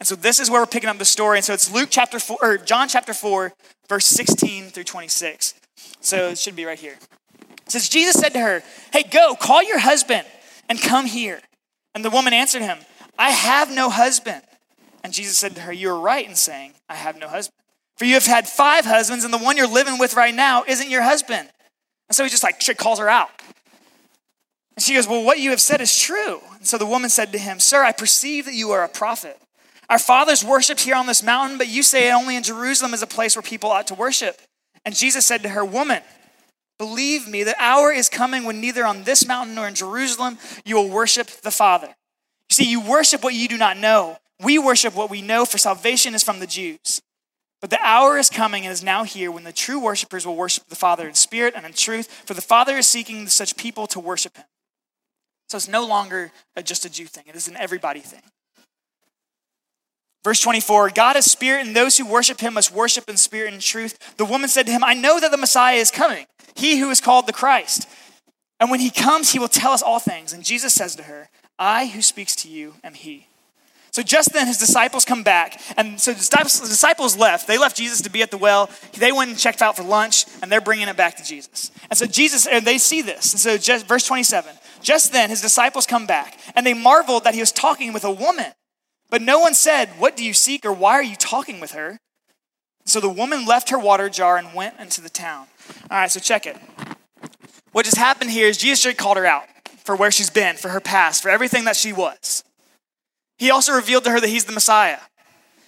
And 0.00 0.06
so 0.06 0.14
this 0.14 0.40
is 0.40 0.50
where 0.50 0.62
we're 0.62 0.66
picking 0.66 0.88
up 0.88 0.98
the 0.98 1.04
story. 1.04 1.38
And 1.38 1.44
so 1.44 1.52
it's 1.52 1.70
Luke 1.70 1.88
chapter 1.90 2.18
4, 2.18 2.38
or 2.40 2.56
John 2.56 2.88
chapter 2.88 3.12
4, 3.12 3.52
verse 3.88 4.06
16 4.06 4.70
through 4.70 4.84
26. 4.84 5.54
So 6.00 6.30
it 6.30 6.38
should 6.38 6.56
be 6.56 6.64
right 6.64 6.78
here. 6.78 6.96
It 7.66 7.70
says, 7.70 7.88
Jesus 7.88 8.14
said 8.14 8.30
to 8.30 8.40
her, 8.40 8.62
Hey, 8.92 9.02
go, 9.02 9.34
call 9.34 9.62
your 9.62 9.78
husband 9.78 10.26
and 10.68 10.80
come 10.80 11.04
here. 11.04 11.40
And 11.94 12.04
the 12.04 12.10
woman 12.10 12.32
answered 12.32 12.62
him, 12.62 12.78
I 13.18 13.30
have 13.30 13.70
no 13.70 13.90
husband. 13.90 14.42
And 15.02 15.12
Jesus 15.12 15.38
said 15.38 15.54
to 15.54 15.62
her, 15.62 15.72
You 15.72 15.90
are 15.90 16.00
right 16.00 16.26
in 16.26 16.34
saying, 16.34 16.72
I 16.88 16.94
have 16.94 17.18
no 17.18 17.28
husband. 17.28 17.54
For 17.96 18.04
you 18.04 18.14
have 18.14 18.26
had 18.26 18.48
five 18.48 18.84
husbands, 18.84 19.24
and 19.24 19.32
the 19.32 19.38
one 19.38 19.56
you're 19.56 19.66
living 19.66 19.98
with 19.98 20.14
right 20.14 20.34
now 20.34 20.64
isn't 20.66 20.88
your 20.88 21.02
husband. 21.02 21.50
And 22.08 22.16
so 22.16 22.24
he 22.24 22.30
just 22.30 22.42
like 22.42 22.62
calls 22.76 22.98
her 22.98 23.08
out. 23.08 23.30
And 24.76 24.82
she 24.82 24.94
goes, 24.94 25.06
Well, 25.06 25.22
what 25.22 25.38
you 25.38 25.50
have 25.50 25.60
said 25.60 25.80
is 25.80 25.98
true. 25.98 26.40
And 26.56 26.66
so 26.66 26.78
the 26.78 26.86
woman 26.86 27.10
said 27.10 27.32
to 27.32 27.38
him, 27.38 27.60
Sir, 27.60 27.82
I 27.82 27.92
perceive 27.92 28.46
that 28.46 28.54
you 28.54 28.70
are 28.70 28.82
a 28.82 28.88
prophet. 28.88 29.38
Our 29.90 29.98
fathers 29.98 30.44
worshiped 30.44 30.80
here 30.80 30.94
on 30.94 31.06
this 31.06 31.22
mountain, 31.22 31.58
but 31.58 31.68
you 31.68 31.82
say 31.82 32.12
only 32.12 32.36
in 32.36 32.42
Jerusalem 32.42 32.94
is 32.94 33.02
a 33.02 33.06
place 33.06 33.34
where 33.34 33.42
people 33.42 33.70
ought 33.70 33.88
to 33.88 33.94
worship. 33.94 34.40
And 34.84 34.94
Jesus 34.94 35.26
said 35.26 35.42
to 35.42 35.50
her, 35.50 35.64
Woman, 35.64 36.02
believe 36.78 37.28
me, 37.28 37.42
the 37.42 37.60
hour 37.60 37.92
is 37.92 38.08
coming 38.08 38.44
when 38.44 38.60
neither 38.60 38.86
on 38.86 39.04
this 39.04 39.26
mountain 39.26 39.54
nor 39.54 39.68
in 39.68 39.74
Jerusalem 39.74 40.38
you 40.64 40.76
will 40.76 40.88
worship 40.88 41.26
the 41.26 41.50
Father. 41.50 41.94
See, 42.60 42.68
you 42.68 42.82
worship 42.82 43.24
what 43.24 43.32
you 43.32 43.48
do 43.48 43.56
not 43.56 43.78
know. 43.78 44.18
We 44.38 44.58
worship 44.58 44.94
what 44.94 45.08
we 45.08 45.22
know, 45.22 45.46
for 45.46 45.56
salvation 45.56 46.14
is 46.14 46.22
from 46.22 46.40
the 46.40 46.46
Jews. 46.46 47.00
But 47.62 47.70
the 47.70 47.80
hour 47.82 48.18
is 48.18 48.28
coming 48.28 48.66
and 48.66 48.72
is 48.72 48.84
now 48.84 49.04
here 49.04 49.32
when 49.32 49.44
the 49.44 49.52
true 49.52 49.78
worshipers 49.78 50.26
will 50.26 50.36
worship 50.36 50.68
the 50.68 50.76
Father 50.76 51.08
in 51.08 51.14
spirit 51.14 51.54
and 51.56 51.64
in 51.64 51.72
truth, 51.72 52.12
for 52.26 52.34
the 52.34 52.42
Father 52.42 52.76
is 52.76 52.86
seeking 52.86 53.28
such 53.28 53.56
people 53.56 53.86
to 53.86 53.98
worship 53.98 54.36
him. 54.36 54.44
So 55.48 55.56
it's 55.56 55.68
no 55.68 55.86
longer 55.86 56.32
just 56.62 56.84
a 56.84 56.90
Jew 56.90 57.06
thing, 57.06 57.24
it 57.26 57.34
is 57.34 57.48
an 57.48 57.56
everybody 57.56 58.00
thing. 58.00 58.20
Verse 60.22 60.42
24 60.42 60.90
God 60.90 61.16
is 61.16 61.24
spirit, 61.30 61.66
and 61.66 61.74
those 61.74 61.96
who 61.96 62.04
worship 62.04 62.40
him 62.40 62.52
must 62.52 62.70
worship 62.70 63.08
in 63.08 63.16
spirit 63.16 63.54
and 63.54 63.62
truth. 63.62 64.18
The 64.18 64.26
woman 64.26 64.50
said 64.50 64.66
to 64.66 64.72
him, 64.72 64.84
I 64.84 64.92
know 64.92 65.18
that 65.18 65.30
the 65.30 65.38
Messiah 65.38 65.76
is 65.76 65.90
coming, 65.90 66.26
he 66.56 66.78
who 66.78 66.90
is 66.90 67.00
called 67.00 67.26
the 67.26 67.32
Christ. 67.32 67.88
And 68.60 68.70
when 68.70 68.80
he 68.80 68.90
comes, 68.90 69.32
he 69.32 69.38
will 69.38 69.48
tell 69.48 69.72
us 69.72 69.80
all 69.82 69.98
things. 69.98 70.34
And 70.34 70.44
Jesus 70.44 70.74
says 70.74 70.94
to 70.96 71.04
her, 71.04 71.30
I 71.60 71.86
who 71.86 72.00
speaks 72.00 72.34
to 72.36 72.48
you 72.48 72.74
am 72.82 72.94
he. 72.94 73.26
So 73.92 74.02
just 74.02 74.32
then 74.32 74.46
his 74.46 74.56
disciples 74.56 75.04
come 75.04 75.22
back. 75.22 75.60
And 75.76 76.00
so 76.00 76.12
the 76.12 76.20
disciples 76.20 77.16
left. 77.16 77.46
They 77.46 77.58
left 77.58 77.76
Jesus 77.76 78.00
to 78.02 78.10
be 78.10 78.22
at 78.22 78.30
the 78.30 78.38
well. 78.38 78.70
They 78.96 79.12
went 79.12 79.30
and 79.30 79.38
checked 79.38 79.62
out 79.62 79.76
for 79.76 79.82
lunch, 79.82 80.26
and 80.40 80.50
they're 80.50 80.60
bringing 80.60 80.88
it 80.88 80.96
back 80.96 81.16
to 81.16 81.24
Jesus. 81.24 81.70
And 81.90 81.98
so 81.98 82.06
Jesus, 82.06 82.46
and 82.46 82.64
they 82.64 82.78
see 82.78 83.02
this. 83.02 83.32
And 83.32 83.40
so 83.40 83.58
just, 83.58 83.86
verse 83.86 84.06
27 84.06 84.56
just 84.80 85.12
then 85.12 85.28
his 85.28 85.42
disciples 85.42 85.86
come 85.86 86.06
back, 86.06 86.38
and 86.56 86.66
they 86.66 86.72
marveled 86.72 87.24
that 87.24 87.34
he 87.34 87.40
was 87.40 87.52
talking 87.52 87.92
with 87.92 88.02
a 88.02 88.10
woman. 88.10 88.52
But 89.10 89.20
no 89.20 89.38
one 89.38 89.52
said, 89.52 89.90
What 89.98 90.16
do 90.16 90.24
you 90.24 90.32
seek, 90.32 90.64
or 90.64 90.72
why 90.72 90.92
are 90.94 91.02
you 91.02 91.16
talking 91.16 91.60
with 91.60 91.72
her? 91.72 91.98
So 92.86 92.98
the 92.98 93.10
woman 93.10 93.44
left 93.44 93.68
her 93.68 93.78
water 93.78 94.08
jar 94.08 94.38
and 94.38 94.54
went 94.54 94.80
into 94.80 95.02
the 95.02 95.10
town. 95.10 95.48
All 95.90 95.98
right, 95.98 96.10
so 96.10 96.18
check 96.18 96.46
it. 96.46 96.56
What 97.72 97.84
just 97.84 97.98
happened 97.98 98.30
here 98.30 98.46
is 98.46 98.56
Jesus 98.56 98.82
just 98.82 98.96
called 98.96 99.18
her 99.18 99.26
out 99.26 99.44
for 99.90 99.96
where 99.96 100.12
she's 100.12 100.30
been, 100.30 100.54
for 100.54 100.68
her 100.68 100.78
past, 100.78 101.20
for 101.20 101.30
everything 101.30 101.64
that 101.64 101.74
she 101.74 101.92
was. 101.92 102.44
He 103.38 103.50
also 103.50 103.72
revealed 103.72 104.04
to 104.04 104.10
her 104.12 104.20
that 104.20 104.28
he's 104.28 104.44
the 104.44 104.52
Messiah. 104.52 105.00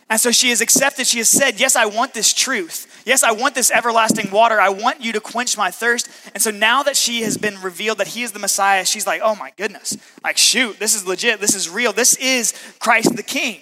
And 0.09 0.21
so 0.21 0.31
she 0.31 0.51
has 0.51 0.61
accepted, 0.61 1.09
she 1.09 1.19
has 1.19 1.29
said, 1.29 1.59
Yes, 1.59 1.75
I 1.75 1.87
want 1.87 2.15
this 2.15 2.33
truth. 2.33 3.03
Yes, 3.05 3.25
I 3.25 3.33
want 3.33 3.57
this 3.57 3.73
everlasting 3.73 4.31
water. 4.31 4.61
I 4.61 4.69
want 4.69 5.01
you 5.01 5.13
to 5.15 5.21
quench 5.21 5.59
my 5.59 5.73
thirst. 5.73 6.09
And 6.35 6.41
so 6.41 6.53
now 6.53 6.85
that 6.85 6.97
she 6.97 7.23
has 7.23 7.37
been 7.37 7.61
revealed 7.61 7.99
that 7.99 8.07
he 8.07 8.23
is 8.23 8.31
the 8.31 8.39
Messiah, 8.39 8.85
she's 8.85 9.09
like, 9.09 9.23
Oh 9.25 9.35
my 9.35 9.51
goodness. 9.57 9.97
Like, 10.23 10.39
shoot, 10.39 10.79
this 10.79 10.95
is 10.95 11.05
legit. 11.05 11.41
This 11.41 11.57
is 11.57 11.69
real. 11.69 11.93
This 11.93 12.15
is 12.19 12.55
Christ 12.79 13.17
the 13.17 13.25
King. 13.25 13.59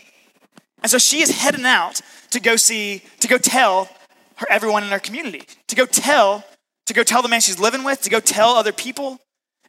And 0.83 0.91
so 0.91 0.99
she 0.99 1.23
is 1.23 1.31
heading 1.31 1.65
out 1.65 2.03
to 2.33 2.41
go 2.41 2.57
see, 2.57 3.03
to 3.21 3.29
go 3.29 3.39
tell 3.39 3.89
her, 4.37 4.47
everyone 4.51 4.85
in 4.85 4.91
her 4.91 4.99
community, 4.99 5.45
to 5.69 5.75
go 5.75 5.87
tell, 5.87 6.45
to 6.85 6.93
go 6.93 7.03
tell 7.03 7.23
the 7.23 7.31
man 7.31 7.41
she's 7.41 7.59
living 7.59 7.83
with, 7.83 8.03
to 8.03 8.11
go 8.11 8.21
tell 8.21 8.51
other 8.51 8.73
people. 8.73 9.21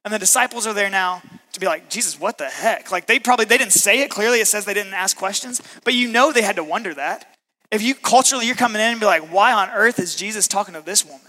And 0.04 0.14
the 0.14 0.20
disciples 0.20 0.66
are 0.66 0.74
there 0.74 0.90
now 0.90 1.22
to 1.54 1.60
be 1.60 1.66
like, 1.66 1.90
Jesus, 1.90 2.20
what 2.20 2.38
the 2.38 2.50
heck? 2.50 2.92
Like 2.92 3.08
they 3.08 3.20
probably 3.20 3.46
they 3.46 3.58
didn't 3.58 3.74
say 3.74 4.02
it 4.02 4.10
clearly. 4.10 4.40
It 4.40 4.48
says 4.48 4.66
they 4.66 4.74
didn't 4.74 4.94
ask 4.94 5.16
questions, 5.18 5.62
but 5.84 5.94
you 5.94 6.08
know 6.08 6.32
they 6.32 6.42
had 6.42 6.56
to 6.56 6.64
wonder 6.64 6.94
that. 6.94 7.38
If 7.72 7.82
you 7.82 7.96
culturally 7.96 8.48
you're 8.48 8.56
coming 8.56 8.82
in 8.82 8.92
and 8.92 9.00
be 9.00 9.06
like, 9.06 9.32
why 9.32 9.54
on 9.54 9.70
earth 9.70 10.00
is 10.00 10.16
Jesus 10.16 10.48
talking 10.48 10.74
to 10.74 10.82
this 10.82 11.06
woman? 11.06 11.22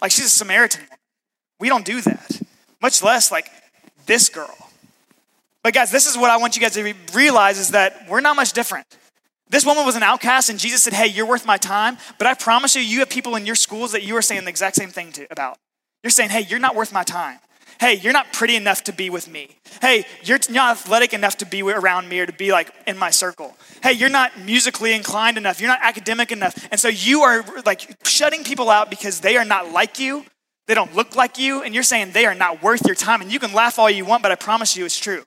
Like 0.00 0.12
she's 0.12 0.26
a 0.26 0.30
Samaritan 0.30 0.82
woman. 0.82 0.98
We 1.60 1.68
don't 1.68 1.84
do 1.84 2.00
that. 2.02 2.40
Much 2.80 3.02
less 3.02 3.32
like 3.32 3.50
this 4.06 4.28
girl. 4.28 4.56
But 5.62 5.72
guys, 5.72 5.90
this 5.90 6.06
is 6.06 6.16
what 6.16 6.30
I 6.30 6.36
want 6.36 6.56
you 6.56 6.62
guys 6.62 6.74
to 6.74 6.94
realize 7.14 7.58
is 7.58 7.70
that 7.70 8.06
we're 8.08 8.20
not 8.20 8.36
much 8.36 8.52
different. 8.52 8.86
This 9.48 9.64
woman 9.64 9.86
was 9.86 9.96
an 9.96 10.02
outcast, 10.02 10.50
and 10.50 10.58
Jesus 10.58 10.82
said, 10.82 10.92
Hey, 10.92 11.06
you're 11.06 11.26
worth 11.26 11.46
my 11.46 11.56
time. 11.56 11.96
But 12.18 12.26
I 12.26 12.34
promise 12.34 12.74
you, 12.74 12.82
you 12.82 12.98
have 13.00 13.08
people 13.08 13.36
in 13.36 13.46
your 13.46 13.54
schools 13.54 13.92
that 13.92 14.02
you 14.02 14.16
are 14.16 14.22
saying 14.22 14.44
the 14.44 14.50
exact 14.50 14.76
same 14.76 14.90
thing 14.90 15.12
to, 15.12 15.26
about. 15.30 15.58
You're 16.02 16.10
saying, 16.10 16.30
Hey, 16.30 16.40
you're 16.42 16.58
not 16.58 16.74
worth 16.74 16.92
my 16.92 17.02
time. 17.02 17.38
Hey, 17.80 17.94
you're 17.94 18.12
not 18.12 18.32
pretty 18.32 18.56
enough 18.56 18.84
to 18.84 18.92
be 18.92 19.10
with 19.10 19.28
me. 19.28 19.48
Hey, 19.80 20.04
you're 20.22 20.38
not 20.50 20.76
athletic 20.76 21.12
enough 21.12 21.38
to 21.38 21.46
be 21.46 21.62
around 21.62 22.08
me 22.08 22.20
or 22.20 22.26
to 22.26 22.32
be 22.32 22.52
like 22.52 22.72
in 22.86 22.96
my 22.96 23.10
circle. 23.10 23.56
Hey, 23.82 23.92
you're 23.92 24.10
not 24.10 24.38
musically 24.40 24.92
inclined 24.94 25.36
enough. 25.36 25.60
You're 25.60 25.68
not 25.68 25.80
academic 25.82 26.32
enough. 26.32 26.68
And 26.70 26.80
so 26.80 26.88
you 26.88 27.22
are 27.22 27.44
like 27.66 27.96
shutting 28.04 28.44
people 28.44 28.70
out 28.70 28.90
because 28.90 29.20
they 29.20 29.36
are 29.36 29.44
not 29.44 29.72
like 29.72 29.98
you. 29.98 30.24
They 30.66 30.74
don't 30.74 30.94
look 30.94 31.16
like 31.16 31.38
you. 31.38 31.62
And 31.62 31.74
you're 31.74 31.82
saying 31.82 32.12
they 32.12 32.26
are 32.26 32.34
not 32.34 32.62
worth 32.62 32.86
your 32.86 32.94
time. 32.94 33.20
And 33.20 33.32
you 33.32 33.38
can 33.38 33.52
laugh 33.52 33.78
all 33.78 33.90
you 33.90 34.04
want, 34.04 34.22
but 34.22 34.32
I 34.32 34.36
promise 34.36 34.76
you 34.76 34.84
it's 34.84 34.98
true. 34.98 35.24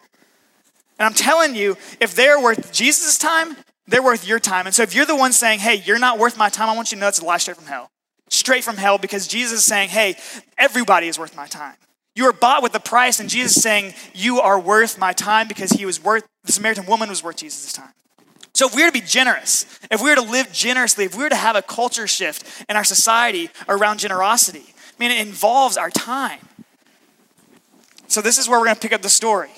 And 0.99 1.05
I'm 1.05 1.13
telling 1.13 1.55
you, 1.55 1.77
if 1.99 2.15
they're 2.15 2.41
worth 2.41 2.71
Jesus' 2.71 3.17
time, 3.17 3.55
they're 3.87 4.03
worth 4.03 4.27
your 4.27 4.39
time. 4.39 4.65
And 4.65 4.73
so 4.73 4.83
if 4.83 4.95
you're 4.95 5.05
the 5.05 5.15
one 5.15 5.31
saying, 5.31 5.59
hey, 5.59 5.75
you're 5.75 5.99
not 5.99 6.17
worth 6.17 6.37
my 6.37 6.49
time, 6.49 6.69
I 6.69 6.75
want 6.75 6.91
you 6.91 6.95
to 6.95 7.01
know 7.01 7.07
it's 7.07 7.19
a 7.19 7.25
lie 7.25 7.37
straight 7.37 7.57
from 7.57 7.67
hell. 7.67 7.91
Straight 8.29 8.63
from 8.63 8.77
hell 8.77 8.97
because 8.97 9.27
Jesus 9.27 9.59
is 9.59 9.65
saying, 9.65 9.89
hey, 9.89 10.15
everybody 10.57 11.07
is 11.07 11.17
worth 11.17 11.35
my 11.35 11.47
time. 11.47 11.75
You 12.17 12.25
are 12.25 12.33
bought 12.33 12.63
with 12.63 12.73
a 12.73 12.79
price, 12.79 13.19
and 13.19 13.29
Jesus 13.29 13.57
is 13.57 13.61
saying, 13.61 13.93
You 14.15 14.41
are 14.41 14.59
worth 14.59 14.97
my 14.97 15.13
time 15.13 15.47
because 15.47 15.69
he 15.69 15.85
was 15.85 16.03
worth, 16.03 16.27
the 16.45 16.51
Samaritan 16.51 16.87
woman 16.87 17.09
was 17.09 17.23
worth 17.23 17.37
Jesus' 17.37 17.71
time. 17.71 17.93
So, 18.55 18.65
if 18.65 18.73
we 18.73 18.81
were 18.81 18.89
to 18.89 18.91
be 18.91 19.05
generous, 19.05 19.67
if 19.91 20.01
we 20.01 20.09
were 20.09 20.15
to 20.15 20.23
live 20.23 20.51
generously, 20.51 21.05
if 21.05 21.15
we 21.15 21.21
were 21.21 21.29
to 21.29 21.35
have 21.35 21.55
a 21.55 21.61
culture 21.61 22.07
shift 22.07 22.65
in 22.67 22.75
our 22.75 22.83
society 22.83 23.51
around 23.69 23.99
generosity, 23.99 24.63
I 24.65 24.93
mean, 24.97 25.11
it 25.11 25.27
involves 25.27 25.77
our 25.77 25.91
time. 25.91 26.39
So, 28.07 28.21
this 28.21 28.39
is 28.39 28.49
where 28.49 28.59
we're 28.59 28.65
going 28.65 28.77
to 28.77 28.81
pick 28.81 28.93
up 28.93 29.03
the 29.03 29.09
story. 29.09 29.51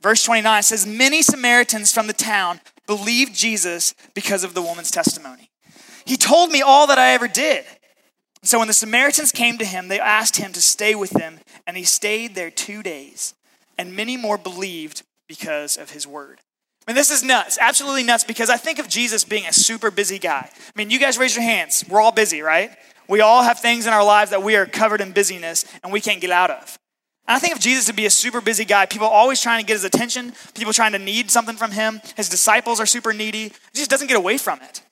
Verse 0.00 0.22
29 0.22 0.62
says, 0.62 0.86
Many 0.86 1.22
Samaritans 1.22 1.92
from 1.92 2.06
the 2.06 2.12
town 2.12 2.60
believed 2.86 3.34
Jesus 3.34 3.96
because 4.14 4.44
of 4.44 4.54
the 4.54 4.62
woman's 4.62 4.92
testimony. 4.92 5.50
He 6.04 6.16
told 6.16 6.52
me 6.52 6.62
all 6.62 6.86
that 6.86 7.00
I 7.00 7.14
ever 7.14 7.26
did. 7.26 7.64
So 8.42 8.58
when 8.58 8.68
the 8.68 8.74
Samaritans 8.74 9.32
came 9.32 9.58
to 9.58 9.64
him, 9.64 9.88
they 9.88 10.00
asked 10.00 10.36
him 10.36 10.52
to 10.52 10.62
stay 10.62 10.94
with 10.94 11.10
them, 11.10 11.40
and 11.66 11.76
he 11.76 11.84
stayed 11.84 12.34
there 12.34 12.50
two 12.50 12.82
days. 12.82 13.34
And 13.76 13.94
many 13.94 14.16
more 14.16 14.38
believed 14.38 15.02
because 15.28 15.76
of 15.76 15.90
his 15.90 16.06
word. 16.06 16.40
I 16.86 16.90
mean, 16.90 16.96
this 16.96 17.10
is 17.10 17.22
nuts, 17.22 17.58
absolutely 17.60 18.02
nuts, 18.02 18.24
because 18.24 18.48
I 18.48 18.56
think 18.56 18.78
of 18.78 18.88
Jesus 18.88 19.22
being 19.22 19.46
a 19.46 19.52
super 19.52 19.90
busy 19.90 20.18
guy. 20.18 20.48
I 20.50 20.72
mean, 20.74 20.90
you 20.90 20.98
guys 20.98 21.18
raise 21.18 21.36
your 21.36 21.44
hands. 21.44 21.84
We're 21.88 22.00
all 22.00 22.12
busy, 22.12 22.40
right? 22.40 22.70
We 23.08 23.20
all 23.20 23.42
have 23.42 23.60
things 23.60 23.86
in 23.86 23.92
our 23.92 24.04
lives 24.04 24.30
that 24.30 24.42
we 24.42 24.56
are 24.56 24.66
covered 24.66 25.00
in 25.00 25.12
busyness 25.12 25.64
and 25.82 25.92
we 25.92 26.00
can't 26.00 26.20
get 26.20 26.30
out 26.30 26.50
of. 26.50 26.78
And 27.26 27.36
I 27.36 27.38
think 27.38 27.54
of 27.54 27.60
Jesus 27.60 27.86
to 27.86 27.92
be 27.92 28.06
a 28.06 28.10
super 28.10 28.40
busy 28.40 28.64
guy. 28.64 28.86
People 28.86 29.06
always 29.06 29.40
trying 29.40 29.60
to 29.62 29.66
get 29.66 29.74
his 29.74 29.84
attention, 29.84 30.32
people 30.54 30.72
trying 30.72 30.92
to 30.92 30.98
need 30.98 31.30
something 31.30 31.56
from 31.56 31.72
him. 31.72 32.00
His 32.16 32.28
disciples 32.28 32.80
are 32.80 32.86
super 32.86 33.12
needy. 33.12 33.44
He 33.44 33.74
just 33.74 33.90
doesn't 33.90 34.08
get 34.08 34.16
away 34.16 34.38
from 34.38 34.60
it. 34.62 34.82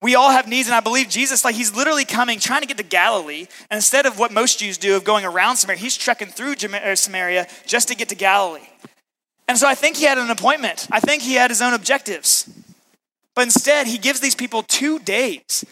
We 0.00 0.14
all 0.14 0.30
have 0.30 0.46
needs, 0.46 0.68
and 0.68 0.74
I 0.76 0.80
believe 0.80 1.08
Jesus, 1.08 1.44
like 1.44 1.56
he's 1.56 1.74
literally 1.74 2.04
coming, 2.04 2.38
trying 2.38 2.60
to 2.60 2.68
get 2.68 2.76
to 2.76 2.84
Galilee. 2.84 3.46
And 3.68 3.78
instead 3.78 4.06
of 4.06 4.18
what 4.18 4.32
most 4.32 4.60
Jews 4.60 4.78
do 4.78 4.94
of 4.94 5.02
going 5.02 5.24
around 5.24 5.56
Samaria, 5.56 5.80
he's 5.80 5.96
trekking 5.96 6.28
through 6.28 6.54
Samaria 6.94 7.48
just 7.66 7.88
to 7.88 7.96
get 7.96 8.08
to 8.10 8.14
Galilee. 8.14 8.68
And 9.48 9.58
so 9.58 9.66
I 9.66 9.74
think 9.74 9.96
he 9.96 10.04
had 10.04 10.18
an 10.18 10.30
appointment. 10.30 10.86
I 10.90 11.00
think 11.00 11.22
he 11.22 11.34
had 11.34 11.50
his 11.50 11.60
own 11.60 11.74
objectives. 11.74 12.48
But 13.34 13.42
instead, 13.42 13.86
he 13.86 13.98
gives 13.98 14.20
these 14.20 14.34
people 14.34 14.62
two 14.62 14.98
days. 15.00 15.64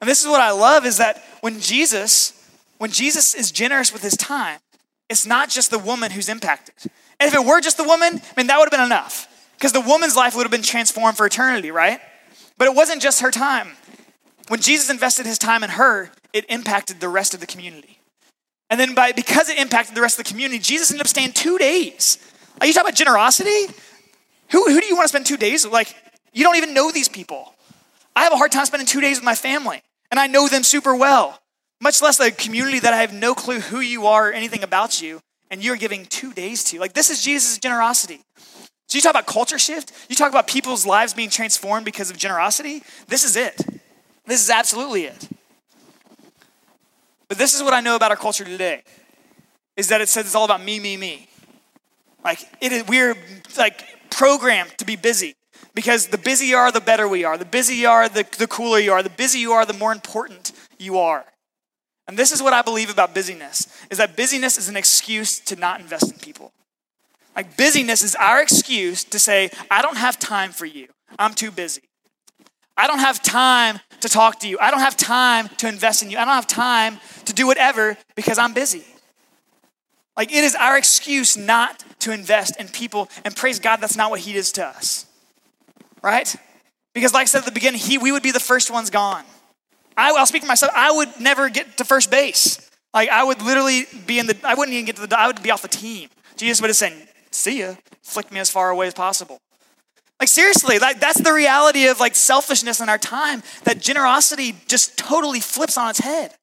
And 0.00 0.08
this 0.08 0.22
is 0.22 0.28
what 0.28 0.40
I 0.40 0.50
love 0.50 0.86
is 0.86 0.98
that 0.98 1.22
when 1.40 1.60
Jesus, 1.60 2.32
when 2.78 2.90
Jesus 2.90 3.34
is 3.34 3.52
generous 3.52 3.92
with 3.92 4.02
his 4.02 4.16
time, 4.16 4.58
it's 5.08 5.26
not 5.26 5.50
just 5.50 5.70
the 5.70 5.78
woman 5.78 6.10
who's 6.10 6.28
impacted. 6.28 6.74
And 7.20 7.28
if 7.28 7.34
it 7.34 7.44
were 7.44 7.60
just 7.60 7.76
the 7.76 7.84
woman, 7.84 8.14
I 8.14 8.40
mean, 8.40 8.46
that 8.48 8.58
would 8.58 8.66
have 8.66 8.70
been 8.70 8.86
enough 8.86 9.28
because 9.56 9.72
the 9.72 9.80
woman's 9.80 10.16
life 10.16 10.36
would 10.36 10.44
have 10.44 10.50
been 10.50 10.62
transformed 10.62 11.16
for 11.16 11.26
eternity, 11.26 11.70
right? 11.70 12.00
But 12.58 12.66
it 12.66 12.74
wasn't 12.74 13.00
just 13.00 13.20
her 13.20 13.30
time. 13.30 13.76
When 14.48 14.60
Jesus 14.60 14.90
invested 14.90 15.26
his 15.26 15.38
time 15.38 15.62
in 15.62 15.70
her, 15.70 16.10
it 16.32 16.44
impacted 16.48 17.00
the 17.00 17.08
rest 17.08 17.34
of 17.34 17.40
the 17.40 17.46
community. 17.46 18.00
And 18.70 18.78
then 18.78 18.94
by 18.94 19.12
because 19.12 19.48
it 19.48 19.58
impacted 19.58 19.94
the 19.94 20.02
rest 20.02 20.18
of 20.18 20.24
the 20.24 20.30
community, 20.30 20.58
Jesus 20.58 20.90
ended 20.90 21.02
up 21.02 21.08
staying 21.08 21.32
two 21.32 21.56
days. 21.56 22.18
Are 22.60 22.66
you 22.66 22.72
talking 22.72 22.88
about 22.88 22.96
generosity? 22.96 23.72
Who, 24.50 24.64
who 24.64 24.80
do 24.80 24.86
you 24.86 24.96
want 24.96 25.04
to 25.04 25.08
spend 25.08 25.26
two 25.26 25.36
days? 25.36 25.66
Like, 25.66 25.94
you 26.32 26.44
don't 26.44 26.56
even 26.56 26.74
know 26.74 26.90
these 26.90 27.08
people. 27.08 27.54
I 28.16 28.24
have 28.24 28.32
a 28.32 28.36
hard 28.36 28.52
time 28.52 28.66
spending 28.66 28.86
two 28.86 29.00
days 29.00 29.18
with 29.18 29.24
my 29.24 29.34
family, 29.34 29.82
and 30.10 30.18
I 30.18 30.26
know 30.26 30.48
them 30.48 30.64
super 30.64 30.94
well, 30.94 31.40
much 31.80 32.02
less 32.02 32.18
a 32.18 32.30
community 32.30 32.80
that 32.80 32.92
I 32.92 32.96
have 32.98 33.12
no 33.12 33.34
clue 33.34 33.60
who 33.60 33.80
you 33.80 34.06
are 34.06 34.30
or 34.30 34.32
anything 34.32 34.62
about 34.62 35.00
you, 35.00 35.20
and 35.50 35.62
you're 35.62 35.76
giving 35.76 36.04
two 36.06 36.32
days 36.32 36.64
to. 36.64 36.80
Like, 36.80 36.94
this 36.94 37.10
is 37.10 37.22
Jesus' 37.22 37.58
generosity. 37.58 38.22
So 38.88 38.96
you 38.96 39.02
talk 39.02 39.10
about 39.10 39.26
culture 39.26 39.58
shift, 39.58 39.92
you 40.08 40.16
talk 40.16 40.30
about 40.30 40.46
people's 40.46 40.86
lives 40.86 41.12
being 41.12 41.28
transformed 41.28 41.84
because 41.84 42.10
of 42.10 42.16
generosity. 42.16 42.82
This 43.06 43.22
is 43.22 43.36
it. 43.36 43.54
This 44.26 44.42
is 44.42 44.50
absolutely 44.50 45.04
it. 45.04 45.28
But 47.28 47.36
this 47.36 47.54
is 47.54 47.62
what 47.62 47.74
I 47.74 47.80
know 47.80 47.96
about 47.96 48.10
our 48.10 48.16
culture 48.16 48.44
today 48.44 48.82
is 49.76 49.88
that 49.88 50.00
it 50.00 50.08
says 50.08 50.24
it's 50.24 50.34
all 50.34 50.46
about 50.46 50.62
me, 50.62 50.80
me, 50.80 50.96
me. 50.96 51.28
Like 52.24 52.40
it 52.62 52.72
is 52.72 52.88
we're 52.88 53.14
like 53.58 53.84
programmed 54.10 54.76
to 54.78 54.86
be 54.86 54.96
busy 54.96 55.34
because 55.74 56.06
the 56.06 56.18
busier 56.18 56.48
you 56.48 56.56
are, 56.56 56.72
the 56.72 56.80
better 56.80 57.06
we 57.06 57.24
are. 57.24 57.36
The 57.36 57.44
busier 57.44 57.76
you 57.76 57.88
are, 57.88 58.08
the, 58.08 58.26
the 58.38 58.46
cooler 58.46 58.78
you 58.78 58.92
are. 58.92 59.02
The 59.02 59.10
busier 59.10 59.40
you 59.40 59.52
are, 59.52 59.66
the 59.66 59.74
more 59.74 59.92
important 59.92 60.52
you 60.78 60.98
are. 60.98 61.26
And 62.08 62.16
this 62.16 62.32
is 62.32 62.42
what 62.42 62.54
I 62.54 62.62
believe 62.62 62.90
about 62.90 63.14
busyness 63.14 63.68
is 63.90 63.98
that 63.98 64.16
busyness 64.16 64.56
is 64.56 64.70
an 64.70 64.76
excuse 64.76 65.38
to 65.40 65.56
not 65.56 65.80
invest 65.80 66.10
in 66.10 66.18
people. 66.18 66.52
Like 67.38 67.56
busyness 67.56 68.02
is 68.02 68.16
our 68.16 68.42
excuse 68.42 69.04
to 69.04 69.18
say, 69.20 69.50
I 69.70 69.80
don't 69.80 69.96
have 69.96 70.18
time 70.18 70.50
for 70.50 70.66
you. 70.66 70.88
I'm 71.20 71.34
too 71.34 71.52
busy. 71.52 71.82
I 72.76 72.88
don't 72.88 72.98
have 72.98 73.22
time 73.22 73.78
to 74.00 74.08
talk 74.08 74.40
to 74.40 74.48
you. 74.48 74.58
I 74.60 74.72
don't 74.72 74.80
have 74.80 74.96
time 74.96 75.46
to 75.58 75.68
invest 75.68 76.02
in 76.02 76.10
you. 76.10 76.18
I 76.18 76.24
don't 76.24 76.34
have 76.34 76.48
time 76.48 76.98
to 77.26 77.32
do 77.32 77.46
whatever 77.46 77.96
because 78.16 78.38
I'm 78.38 78.54
busy. 78.54 78.84
Like 80.16 80.32
it 80.32 80.42
is 80.42 80.56
our 80.56 80.76
excuse 80.76 81.36
not 81.36 81.84
to 82.00 82.12
invest 82.12 82.58
in 82.58 82.66
people. 82.66 83.08
And 83.24 83.36
praise 83.36 83.60
God, 83.60 83.76
that's 83.76 83.96
not 83.96 84.10
what 84.10 84.18
He 84.18 84.32
does 84.32 84.50
to 84.52 84.66
us. 84.66 85.06
Right? 86.02 86.34
Because, 86.92 87.14
like 87.14 87.22
I 87.22 87.26
said 87.26 87.40
at 87.40 87.44
the 87.44 87.52
beginning, 87.52 87.78
he, 87.78 87.98
we 87.98 88.10
would 88.10 88.24
be 88.24 88.32
the 88.32 88.40
first 88.40 88.68
ones 88.68 88.90
gone. 88.90 89.22
I, 89.96 90.10
I'll 90.10 90.26
speak 90.26 90.42
for 90.42 90.48
myself. 90.48 90.72
I 90.74 90.90
would 90.90 91.20
never 91.20 91.50
get 91.50 91.76
to 91.76 91.84
first 91.84 92.10
base. 92.10 92.68
Like 92.92 93.10
I 93.10 93.22
would 93.22 93.42
literally 93.42 93.84
be 94.08 94.18
in 94.18 94.26
the. 94.26 94.36
I 94.42 94.54
wouldn't 94.54 94.74
even 94.74 94.86
get 94.86 94.96
to 94.96 95.06
the. 95.06 95.16
I 95.16 95.28
would 95.28 95.40
be 95.40 95.52
off 95.52 95.62
the 95.62 95.68
team. 95.68 96.08
Jesus 96.34 96.60
would 96.60 96.70
have 96.70 96.76
said, 96.76 97.08
see 97.30 97.60
ya, 97.60 97.74
flick 98.02 98.32
me 98.32 98.40
as 98.40 98.50
far 98.50 98.70
away 98.70 98.86
as 98.86 98.94
possible. 98.94 99.40
Like 100.20 100.28
seriously, 100.28 100.78
like 100.78 101.00
that's 101.00 101.20
the 101.20 101.32
reality 101.32 101.86
of 101.86 102.00
like 102.00 102.14
selfishness 102.14 102.80
in 102.80 102.88
our 102.88 102.98
time, 102.98 103.42
that 103.64 103.80
generosity 103.80 104.56
just 104.66 104.98
totally 104.98 105.40
flips 105.40 105.78
on 105.78 105.90
its 105.90 106.00
head. 106.00 106.34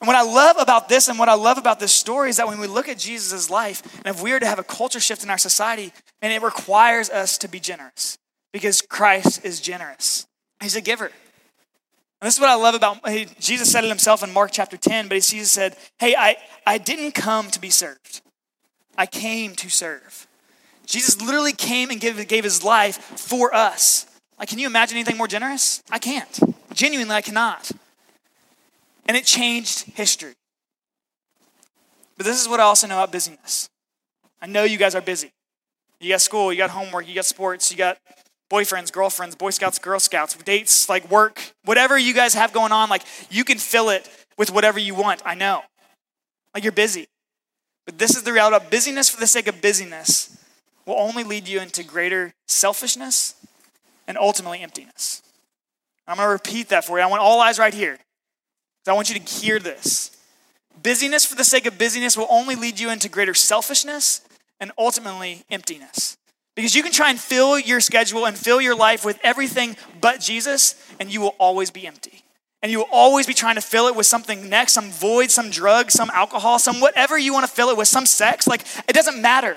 And 0.00 0.06
what 0.06 0.16
I 0.16 0.22
love 0.22 0.56
about 0.58 0.90
this 0.90 1.08
and 1.08 1.18
what 1.18 1.30
I 1.30 1.34
love 1.34 1.56
about 1.56 1.80
this 1.80 1.92
story 1.92 2.28
is 2.28 2.36
that 2.36 2.46
when 2.46 2.60
we 2.60 2.66
look 2.66 2.88
at 2.88 2.98
Jesus' 2.98 3.48
life, 3.48 3.82
and 4.04 4.14
if 4.14 4.22
we 4.22 4.32
are 4.32 4.40
to 4.40 4.46
have 4.46 4.58
a 4.58 4.64
culture 4.64 5.00
shift 5.00 5.24
in 5.24 5.30
our 5.30 5.38
society, 5.38 5.90
and 6.20 6.32
it 6.32 6.42
requires 6.42 7.08
us 7.08 7.38
to 7.38 7.48
be 7.48 7.58
generous 7.58 8.18
because 8.52 8.82
Christ 8.82 9.44
is 9.44 9.60
generous. 9.60 10.26
He's 10.60 10.76
a 10.76 10.82
giver. 10.82 11.06
And 11.06 12.26
this 12.26 12.34
is 12.34 12.40
what 12.40 12.50
I 12.50 12.54
love 12.54 12.74
about 12.74 13.06
hey, 13.08 13.26
Jesus 13.40 13.70
said 13.70 13.84
it 13.84 13.88
himself 13.88 14.22
in 14.22 14.32
Mark 14.32 14.50
chapter 14.52 14.76
10, 14.76 15.08
but 15.08 15.14
Jesus 15.14 15.50
said, 15.50 15.76
Hey, 15.98 16.14
I, 16.14 16.36
I 16.66 16.78
didn't 16.78 17.12
come 17.12 17.50
to 17.50 17.60
be 17.60 17.70
served. 17.70 18.20
I 18.98 19.06
came 19.06 19.54
to 19.56 19.68
serve. 19.68 20.26
Jesus 20.86 21.20
literally 21.20 21.52
came 21.52 21.90
and 21.90 22.00
gave, 22.00 22.26
gave 22.28 22.44
his 22.44 22.62
life 22.62 22.96
for 22.96 23.54
us. 23.54 24.06
Like, 24.38 24.48
can 24.48 24.58
you 24.58 24.66
imagine 24.66 24.96
anything 24.96 25.16
more 25.16 25.28
generous? 25.28 25.82
I 25.90 25.98
can't. 25.98 26.40
Genuinely, 26.72 27.14
I 27.14 27.22
cannot. 27.22 27.70
And 29.06 29.16
it 29.16 29.24
changed 29.24 29.84
history. 29.94 30.34
But 32.16 32.26
this 32.26 32.40
is 32.40 32.48
what 32.48 32.60
I 32.60 32.64
also 32.64 32.86
know 32.86 32.98
about 32.98 33.12
busyness. 33.12 33.68
I 34.40 34.46
know 34.46 34.64
you 34.64 34.78
guys 34.78 34.94
are 34.94 35.00
busy. 35.00 35.32
You 36.00 36.10
got 36.10 36.20
school, 36.20 36.52
you 36.52 36.58
got 36.58 36.70
homework, 36.70 37.08
you 37.08 37.14
got 37.14 37.24
sports, 37.24 37.70
you 37.70 37.76
got 37.76 37.98
boyfriends, 38.50 38.92
girlfriends, 38.92 39.34
Boy 39.34 39.50
Scouts, 39.50 39.78
Girl 39.78 39.98
Scouts, 39.98 40.34
dates, 40.36 40.88
like 40.88 41.10
work, 41.10 41.40
whatever 41.64 41.98
you 41.98 42.14
guys 42.14 42.34
have 42.34 42.52
going 42.52 42.72
on, 42.72 42.88
like 42.88 43.02
you 43.30 43.44
can 43.44 43.58
fill 43.58 43.90
it 43.90 44.08
with 44.36 44.52
whatever 44.52 44.78
you 44.78 44.94
want. 44.94 45.22
I 45.24 45.34
know. 45.34 45.62
Like 46.54 46.62
you're 46.62 46.72
busy. 46.72 47.06
But 47.86 47.98
this 47.98 48.16
is 48.16 48.24
the 48.24 48.32
reality 48.32 48.56
of 48.56 48.70
busyness 48.70 49.08
for 49.08 49.18
the 49.18 49.26
sake 49.26 49.46
of 49.46 49.62
busyness 49.62 50.36
will 50.84 50.98
only 50.98 51.24
lead 51.24 51.48
you 51.48 51.60
into 51.60 51.82
greater 51.82 52.34
selfishness 52.46 53.34
and 54.06 54.18
ultimately 54.18 54.60
emptiness. 54.60 55.22
I'm 56.06 56.16
going 56.16 56.26
to 56.26 56.32
repeat 56.32 56.68
that 56.68 56.84
for 56.84 56.98
you. 56.98 57.04
I 57.04 57.08
want 57.08 57.22
all 57.22 57.40
eyes 57.40 57.58
right 57.58 57.74
here. 57.74 57.98
I 58.86 58.92
want 58.92 59.10
you 59.10 59.18
to 59.18 59.32
hear 59.32 59.58
this. 59.58 60.16
Busyness 60.80 61.24
for 61.24 61.34
the 61.34 61.42
sake 61.42 61.66
of 61.66 61.78
busyness 61.78 62.16
will 62.16 62.28
only 62.30 62.54
lead 62.54 62.78
you 62.78 62.90
into 62.90 63.08
greater 63.08 63.34
selfishness 63.34 64.20
and 64.60 64.70
ultimately 64.78 65.44
emptiness. 65.50 66.16
Because 66.54 66.74
you 66.74 66.82
can 66.82 66.92
try 66.92 67.10
and 67.10 67.18
fill 67.18 67.58
your 67.58 67.80
schedule 67.80 68.26
and 68.26 68.36
fill 68.36 68.60
your 68.60 68.76
life 68.76 69.04
with 69.04 69.18
everything 69.22 69.76
but 70.00 70.20
Jesus, 70.20 70.74
and 71.00 71.12
you 71.12 71.20
will 71.20 71.34
always 71.38 71.70
be 71.70 71.86
empty. 71.86 72.22
And 72.62 72.72
you 72.72 72.78
will 72.78 72.88
always 72.90 73.26
be 73.26 73.34
trying 73.34 73.56
to 73.56 73.60
fill 73.60 73.86
it 73.86 73.94
with 73.94 74.06
something 74.06 74.48
next, 74.48 74.72
some 74.72 74.90
void, 74.90 75.30
some 75.30 75.50
drug, 75.50 75.90
some 75.90 76.10
alcohol, 76.10 76.58
some 76.58 76.80
whatever 76.80 77.18
you 77.18 77.32
want 77.32 77.46
to 77.46 77.52
fill 77.52 77.68
it 77.68 77.76
with, 77.76 77.88
some 77.88 78.06
sex. 78.06 78.48
Like, 78.48 78.62
it 78.88 78.94
doesn't 78.94 79.20
matter. 79.20 79.56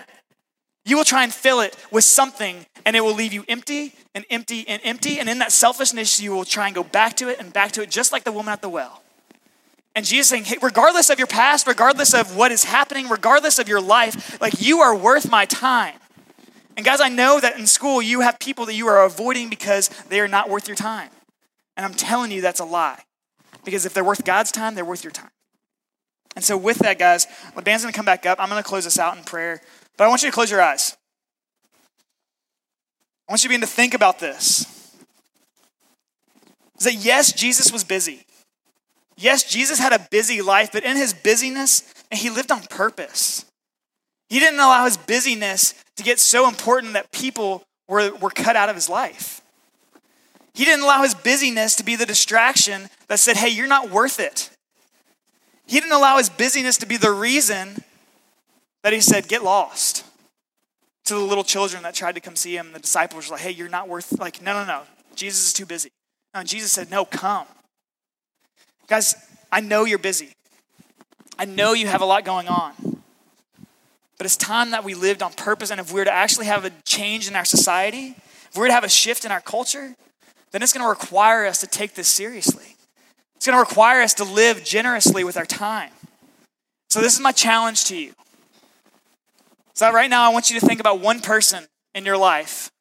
You 0.85 0.97
will 0.97 1.05
try 1.05 1.23
and 1.23 1.33
fill 1.33 1.61
it 1.61 1.75
with 1.91 2.03
something, 2.03 2.65
and 2.85 2.95
it 2.95 3.01
will 3.01 3.13
leave 3.13 3.33
you 3.33 3.45
empty 3.47 3.93
and 4.13 4.25
empty 4.29 4.67
and 4.67 4.81
empty. 4.83 5.19
And 5.19 5.29
in 5.29 5.39
that 5.39 5.51
selfishness, 5.51 6.19
you 6.19 6.31
will 6.31 6.45
try 6.45 6.65
and 6.65 6.75
go 6.75 6.83
back 6.83 7.15
to 7.17 7.29
it 7.29 7.39
and 7.39 7.53
back 7.53 7.71
to 7.73 7.81
it, 7.81 7.89
just 7.89 8.11
like 8.11 8.23
the 8.23 8.31
woman 8.31 8.51
at 8.51 8.61
the 8.61 8.69
well. 8.69 9.01
And 9.95 10.05
Jesus 10.05 10.29
saying, 10.29 10.45
hey, 10.45 10.57
regardless 10.61 11.09
of 11.09 11.17
your 11.17 11.27
past, 11.27 11.67
regardless 11.67 12.13
of 12.13 12.35
what 12.35 12.51
is 12.51 12.63
happening, 12.63 13.09
regardless 13.09 13.59
of 13.59 13.67
your 13.67 13.81
life, 13.81 14.39
like 14.39 14.61
you 14.61 14.79
are 14.79 14.95
worth 14.95 15.29
my 15.29 15.45
time. 15.45 15.95
And 16.77 16.85
guys, 16.85 17.01
I 17.01 17.09
know 17.09 17.39
that 17.39 17.59
in 17.59 17.67
school 17.67 18.01
you 18.01 18.21
have 18.21 18.39
people 18.39 18.65
that 18.67 18.75
you 18.75 18.87
are 18.87 19.03
avoiding 19.03 19.49
because 19.49 19.89
they 20.07 20.19
are 20.19 20.27
not 20.27 20.49
worth 20.49 20.67
your 20.67 20.77
time. 20.77 21.09
And 21.79 21.85
I'm 21.85 21.93
telling 21.93 22.29
you 22.29 22.41
that's 22.41 22.59
a 22.59 22.65
lie. 22.65 23.03
Because 23.63 23.85
if 23.85 23.93
they're 23.93 24.03
worth 24.03 24.25
God's 24.25 24.51
time, 24.51 24.75
they're 24.75 24.83
worth 24.83 25.01
your 25.01 25.13
time. 25.13 25.31
And 26.35 26.43
so, 26.43 26.57
with 26.57 26.79
that, 26.79 26.99
guys, 26.99 27.25
the 27.55 27.61
band's 27.61 27.85
gonna 27.85 27.93
come 27.93 28.03
back 28.03 28.25
up. 28.25 28.37
I'm 28.37 28.49
gonna 28.49 28.63
close 28.63 28.83
this 28.83 28.99
out 28.99 29.15
in 29.15 29.23
prayer. 29.23 29.61
But 29.95 30.03
I 30.03 30.07
want 30.09 30.21
you 30.21 30.27
to 30.27 30.33
close 30.33 30.51
your 30.51 30.61
eyes. 30.61 30.97
I 33.29 33.31
want 33.31 33.43
you 33.43 33.47
to 33.47 33.53
begin 33.53 33.61
to 33.61 33.67
think 33.67 33.93
about 33.93 34.19
this. 34.19 34.65
Is 36.79 36.83
that 36.83 36.95
yes, 36.95 37.31
Jesus 37.31 37.71
was 37.71 37.85
busy. 37.85 38.25
Yes, 39.15 39.45
Jesus 39.45 39.79
had 39.79 39.93
a 39.93 40.05
busy 40.11 40.41
life, 40.41 40.71
but 40.73 40.83
in 40.83 40.97
his 40.97 41.13
busyness, 41.13 41.93
he 42.11 42.29
lived 42.29 42.51
on 42.51 42.63
purpose. 42.63 43.45
He 44.27 44.41
didn't 44.41 44.59
allow 44.59 44.83
his 44.83 44.97
busyness 44.97 45.81
to 45.95 46.03
get 46.03 46.19
so 46.19 46.49
important 46.49 46.91
that 46.91 47.13
people 47.13 47.63
were, 47.87 48.13
were 48.15 48.31
cut 48.31 48.57
out 48.57 48.67
of 48.67 48.75
his 48.75 48.89
life. 48.89 49.39
He 50.53 50.65
didn't 50.65 50.83
allow 50.83 51.03
his 51.03 51.13
busyness 51.13 51.75
to 51.75 51.83
be 51.83 51.95
the 51.95 52.05
distraction 52.05 52.89
that 53.07 53.19
said, 53.19 53.37
hey, 53.37 53.49
you're 53.49 53.67
not 53.67 53.89
worth 53.89 54.19
it. 54.19 54.49
He 55.65 55.79
didn't 55.79 55.93
allow 55.93 56.17
his 56.17 56.29
busyness 56.29 56.77
to 56.77 56.85
be 56.85 56.97
the 56.97 57.11
reason 57.11 57.83
that 58.83 58.91
he 58.91 59.01
said, 59.01 59.27
get 59.27 59.43
lost. 59.43 60.05
To 61.05 61.15
the 61.15 61.21
little 61.21 61.43
children 61.43 61.83
that 61.83 61.95
tried 61.95 62.15
to 62.15 62.21
come 62.21 62.35
see 62.35 62.55
him, 62.55 62.71
the 62.71 62.79
disciples 62.79 63.29
were 63.29 63.35
like, 63.35 63.41
hey, 63.41 63.51
you're 63.51 63.69
not 63.69 63.87
worth, 63.87 64.19
like, 64.19 64.41
no, 64.41 64.53
no, 64.53 64.65
no. 64.65 64.83
Jesus 65.15 65.47
is 65.47 65.53
too 65.53 65.65
busy. 65.65 65.89
No, 66.33 66.43
Jesus 66.43 66.71
said, 66.71 66.91
no, 66.91 67.05
come. 67.05 67.47
Guys, 68.87 69.15
I 69.51 69.61
know 69.61 69.85
you're 69.85 69.97
busy. 69.97 70.33
I 71.37 71.45
know 71.45 71.73
you 71.73 71.87
have 71.87 72.01
a 72.01 72.05
lot 72.05 72.25
going 72.25 72.47
on. 72.47 72.73
But 74.17 74.25
it's 74.25 74.37
time 74.37 74.71
that 74.71 74.83
we 74.83 74.93
lived 74.93 75.23
on 75.23 75.31
purpose. 75.33 75.71
And 75.71 75.79
if 75.79 75.93
we're 75.93 76.03
to 76.03 76.13
actually 76.13 76.47
have 76.47 76.65
a 76.65 76.71
change 76.83 77.27
in 77.27 77.35
our 77.35 77.45
society, 77.45 78.15
if 78.49 78.57
we're 78.57 78.67
to 78.67 78.73
have 78.73 78.83
a 78.83 78.89
shift 78.89 79.23
in 79.23 79.31
our 79.31 79.39
culture, 79.39 79.95
then 80.51 80.61
it's 80.61 80.73
going 80.73 80.83
to 80.83 80.89
require 80.89 81.45
us 81.45 81.59
to 81.61 81.67
take 81.67 81.95
this 81.95 82.07
seriously. 82.07 82.75
It's 83.35 83.45
going 83.45 83.55
to 83.55 83.59
require 83.59 84.01
us 84.01 84.13
to 84.15 84.23
live 84.23 84.63
generously 84.63 85.23
with 85.23 85.37
our 85.37 85.45
time. 85.45 85.91
So, 86.89 87.01
this 87.01 87.13
is 87.13 87.19
my 87.19 87.31
challenge 87.31 87.85
to 87.85 87.97
you. 87.97 88.13
So, 89.73 89.91
right 89.91 90.09
now, 90.09 90.23
I 90.23 90.33
want 90.33 90.49
you 90.49 90.59
to 90.59 90.65
think 90.65 90.79
about 90.79 90.99
one 90.99 91.21
person 91.21 91.65
in 91.93 92.05
your 92.05 92.17
life, 92.17 92.71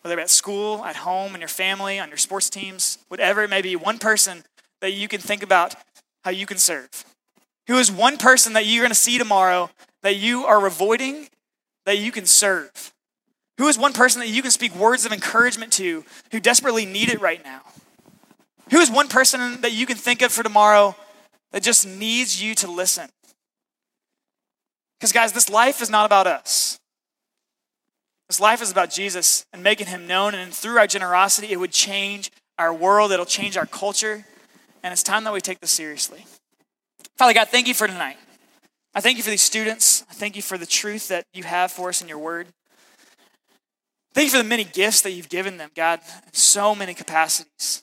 whether 0.00 0.18
at 0.18 0.30
school, 0.30 0.84
at 0.84 0.96
home, 0.96 1.34
in 1.34 1.40
your 1.40 1.48
family, 1.48 1.98
on 1.98 2.08
your 2.08 2.16
sports 2.16 2.50
teams, 2.50 2.98
whatever 3.08 3.42
it 3.42 3.50
may 3.50 3.62
be, 3.62 3.76
one 3.76 3.98
person 3.98 4.42
that 4.80 4.92
you 4.92 5.08
can 5.08 5.20
think 5.20 5.42
about 5.42 5.74
how 6.24 6.30
you 6.30 6.46
can 6.46 6.58
serve? 6.58 7.04
Who 7.68 7.78
is 7.78 7.90
one 7.90 8.18
person 8.18 8.52
that 8.54 8.66
you're 8.66 8.82
going 8.82 8.90
to 8.90 8.94
see 8.94 9.18
tomorrow 9.18 9.70
that 10.02 10.16
you 10.16 10.44
are 10.44 10.66
avoiding 10.66 11.28
that 11.86 11.98
you 11.98 12.12
can 12.12 12.26
serve? 12.26 12.91
Who 13.62 13.68
is 13.68 13.78
one 13.78 13.92
person 13.92 14.18
that 14.18 14.28
you 14.28 14.42
can 14.42 14.50
speak 14.50 14.74
words 14.74 15.06
of 15.06 15.12
encouragement 15.12 15.72
to 15.74 16.04
who 16.32 16.40
desperately 16.40 16.84
need 16.84 17.10
it 17.10 17.20
right 17.20 17.40
now? 17.44 17.60
Who 18.72 18.80
is 18.80 18.90
one 18.90 19.06
person 19.06 19.60
that 19.60 19.70
you 19.70 19.86
can 19.86 19.96
think 19.96 20.20
of 20.20 20.32
for 20.32 20.42
tomorrow 20.42 20.96
that 21.52 21.62
just 21.62 21.86
needs 21.86 22.42
you 22.42 22.56
to 22.56 22.68
listen? 22.68 23.08
Because, 24.98 25.12
guys, 25.12 25.32
this 25.32 25.48
life 25.48 25.80
is 25.80 25.90
not 25.90 26.06
about 26.06 26.26
us. 26.26 26.80
This 28.28 28.40
life 28.40 28.62
is 28.62 28.72
about 28.72 28.90
Jesus 28.90 29.46
and 29.52 29.62
making 29.62 29.86
him 29.86 30.08
known. 30.08 30.34
And 30.34 30.52
through 30.52 30.78
our 30.78 30.88
generosity, 30.88 31.52
it 31.52 31.60
would 31.60 31.70
change 31.70 32.32
our 32.58 32.74
world, 32.74 33.12
it'll 33.12 33.24
change 33.24 33.56
our 33.56 33.66
culture. 33.66 34.24
And 34.82 34.90
it's 34.90 35.04
time 35.04 35.22
that 35.22 35.32
we 35.32 35.40
take 35.40 35.60
this 35.60 35.70
seriously. 35.70 36.26
Father 37.16 37.32
God, 37.32 37.46
thank 37.46 37.68
you 37.68 37.74
for 37.74 37.86
tonight. 37.86 38.16
I 38.92 39.00
thank 39.00 39.18
you 39.18 39.22
for 39.22 39.30
these 39.30 39.40
students. 39.40 40.02
I 40.10 40.14
thank 40.14 40.34
you 40.34 40.42
for 40.42 40.58
the 40.58 40.66
truth 40.66 41.06
that 41.06 41.22
you 41.32 41.44
have 41.44 41.70
for 41.70 41.90
us 41.90 42.02
in 42.02 42.08
your 42.08 42.18
word. 42.18 42.48
Thank 44.14 44.26
you 44.26 44.30
for 44.30 44.42
the 44.42 44.48
many 44.48 44.64
gifts 44.64 45.00
that 45.02 45.12
you've 45.12 45.28
given 45.28 45.56
them, 45.56 45.70
God, 45.74 46.00
in 46.26 46.32
so 46.34 46.74
many 46.74 46.92
capacities. 46.92 47.82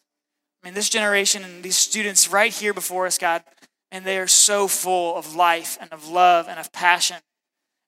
I 0.61 0.67
mean, 0.67 0.73
this 0.73 0.89
generation 0.89 1.43
and 1.43 1.63
these 1.63 1.77
students 1.77 2.31
right 2.31 2.53
here 2.53 2.73
before 2.73 3.07
us, 3.07 3.17
God, 3.17 3.43
and 3.91 4.05
they 4.05 4.19
are 4.19 4.27
so 4.27 4.67
full 4.67 5.15
of 5.15 5.35
life 5.35 5.77
and 5.81 5.91
of 5.91 6.07
love 6.07 6.47
and 6.47 6.59
of 6.59 6.71
passion. 6.71 7.17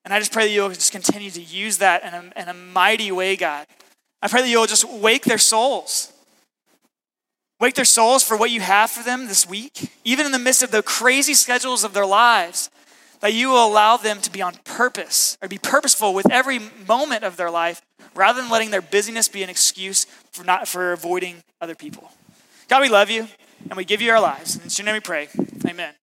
And 0.04 0.14
I 0.14 0.20
just 0.20 0.32
pray 0.32 0.48
that 0.48 0.54
you'll 0.54 0.70
just 0.70 0.92
continue 0.92 1.30
to 1.30 1.42
use 1.42 1.78
that 1.78 2.04
in 2.04 2.14
a, 2.14 2.42
in 2.42 2.50
a 2.50 2.54
mighty 2.54 3.12
way, 3.12 3.36
God. 3.36 3.68
I 4.22 4.28
pray 4.28 4.42
that 4.42 4.50
you'll 4.50 4.66
just 4.66 4.90
wake 4.90 5.26
their 5.26 5.38
souls. 5.38 6.12
Wake 7.60 7.76
their 7.76 7.86
souls 7.86 8.24
for 8.24 8.36
what 8.36 8.50
you 8.50 8.62
have 8.62 8.90
for 8.90 9.04
them 9.04 9.28
this 9.28 9.48
week, 9.48 9.92
even 10.04 10.26
in 10.26 10.32
the 10.32 10.40
midst 10.40 10.64
of 10.64 10.72
the 10.72 10.82
crazy 10.82 11.36
schedules 11.36 11.84
of 11.84 11.94
their 11.94 12.08
lives, 12.08 12.72
that 13.20 13.34
you 13.34 13.50
will 13.50 13.68
allow 13.68 13.98
them 13.98 14.20
to 14.22 14.32
be 14.32 14.42
on 14.42 14.56
purpose 14.64 15.38
or 15.44 15.48
be 15.48 15.60
purposeful 15.60 16.16
with 16.16 16.32
every 16.32 16.60
moment 16.88 17.24
of 17.24 17.38
their 17.38 17.52
life 17.52 17.84
rather 18.16 18.42
than 18.42 18.50
letting 18.50 18.72
their 18.72 18.82
busyness 18.82 19.28
be 19.28 19.44
an 19.44 19.50
excuse 19.50 20.06
for 20.32 20.44
not 20.44 20.68
for 20.68 20.94
avoiding 20.94 21.44
other 21.60 21.76
people. 21.76 22.12
God, 22.68 22.82
we 22.82 22.90
love 22.90 23.10
you 23.10 23.28
and 23.70 23.78
we 23.78 23.86
give 23.86 24.02
you 24.02 24.12
our 24.12 24.22
lives. 24.22 24.56
In 24.56 24.70
your 24.70 24.86
name 24.86 24.96
we 24.96 25.00
pray. 25.00 25.30
Amen. 25.68 25.94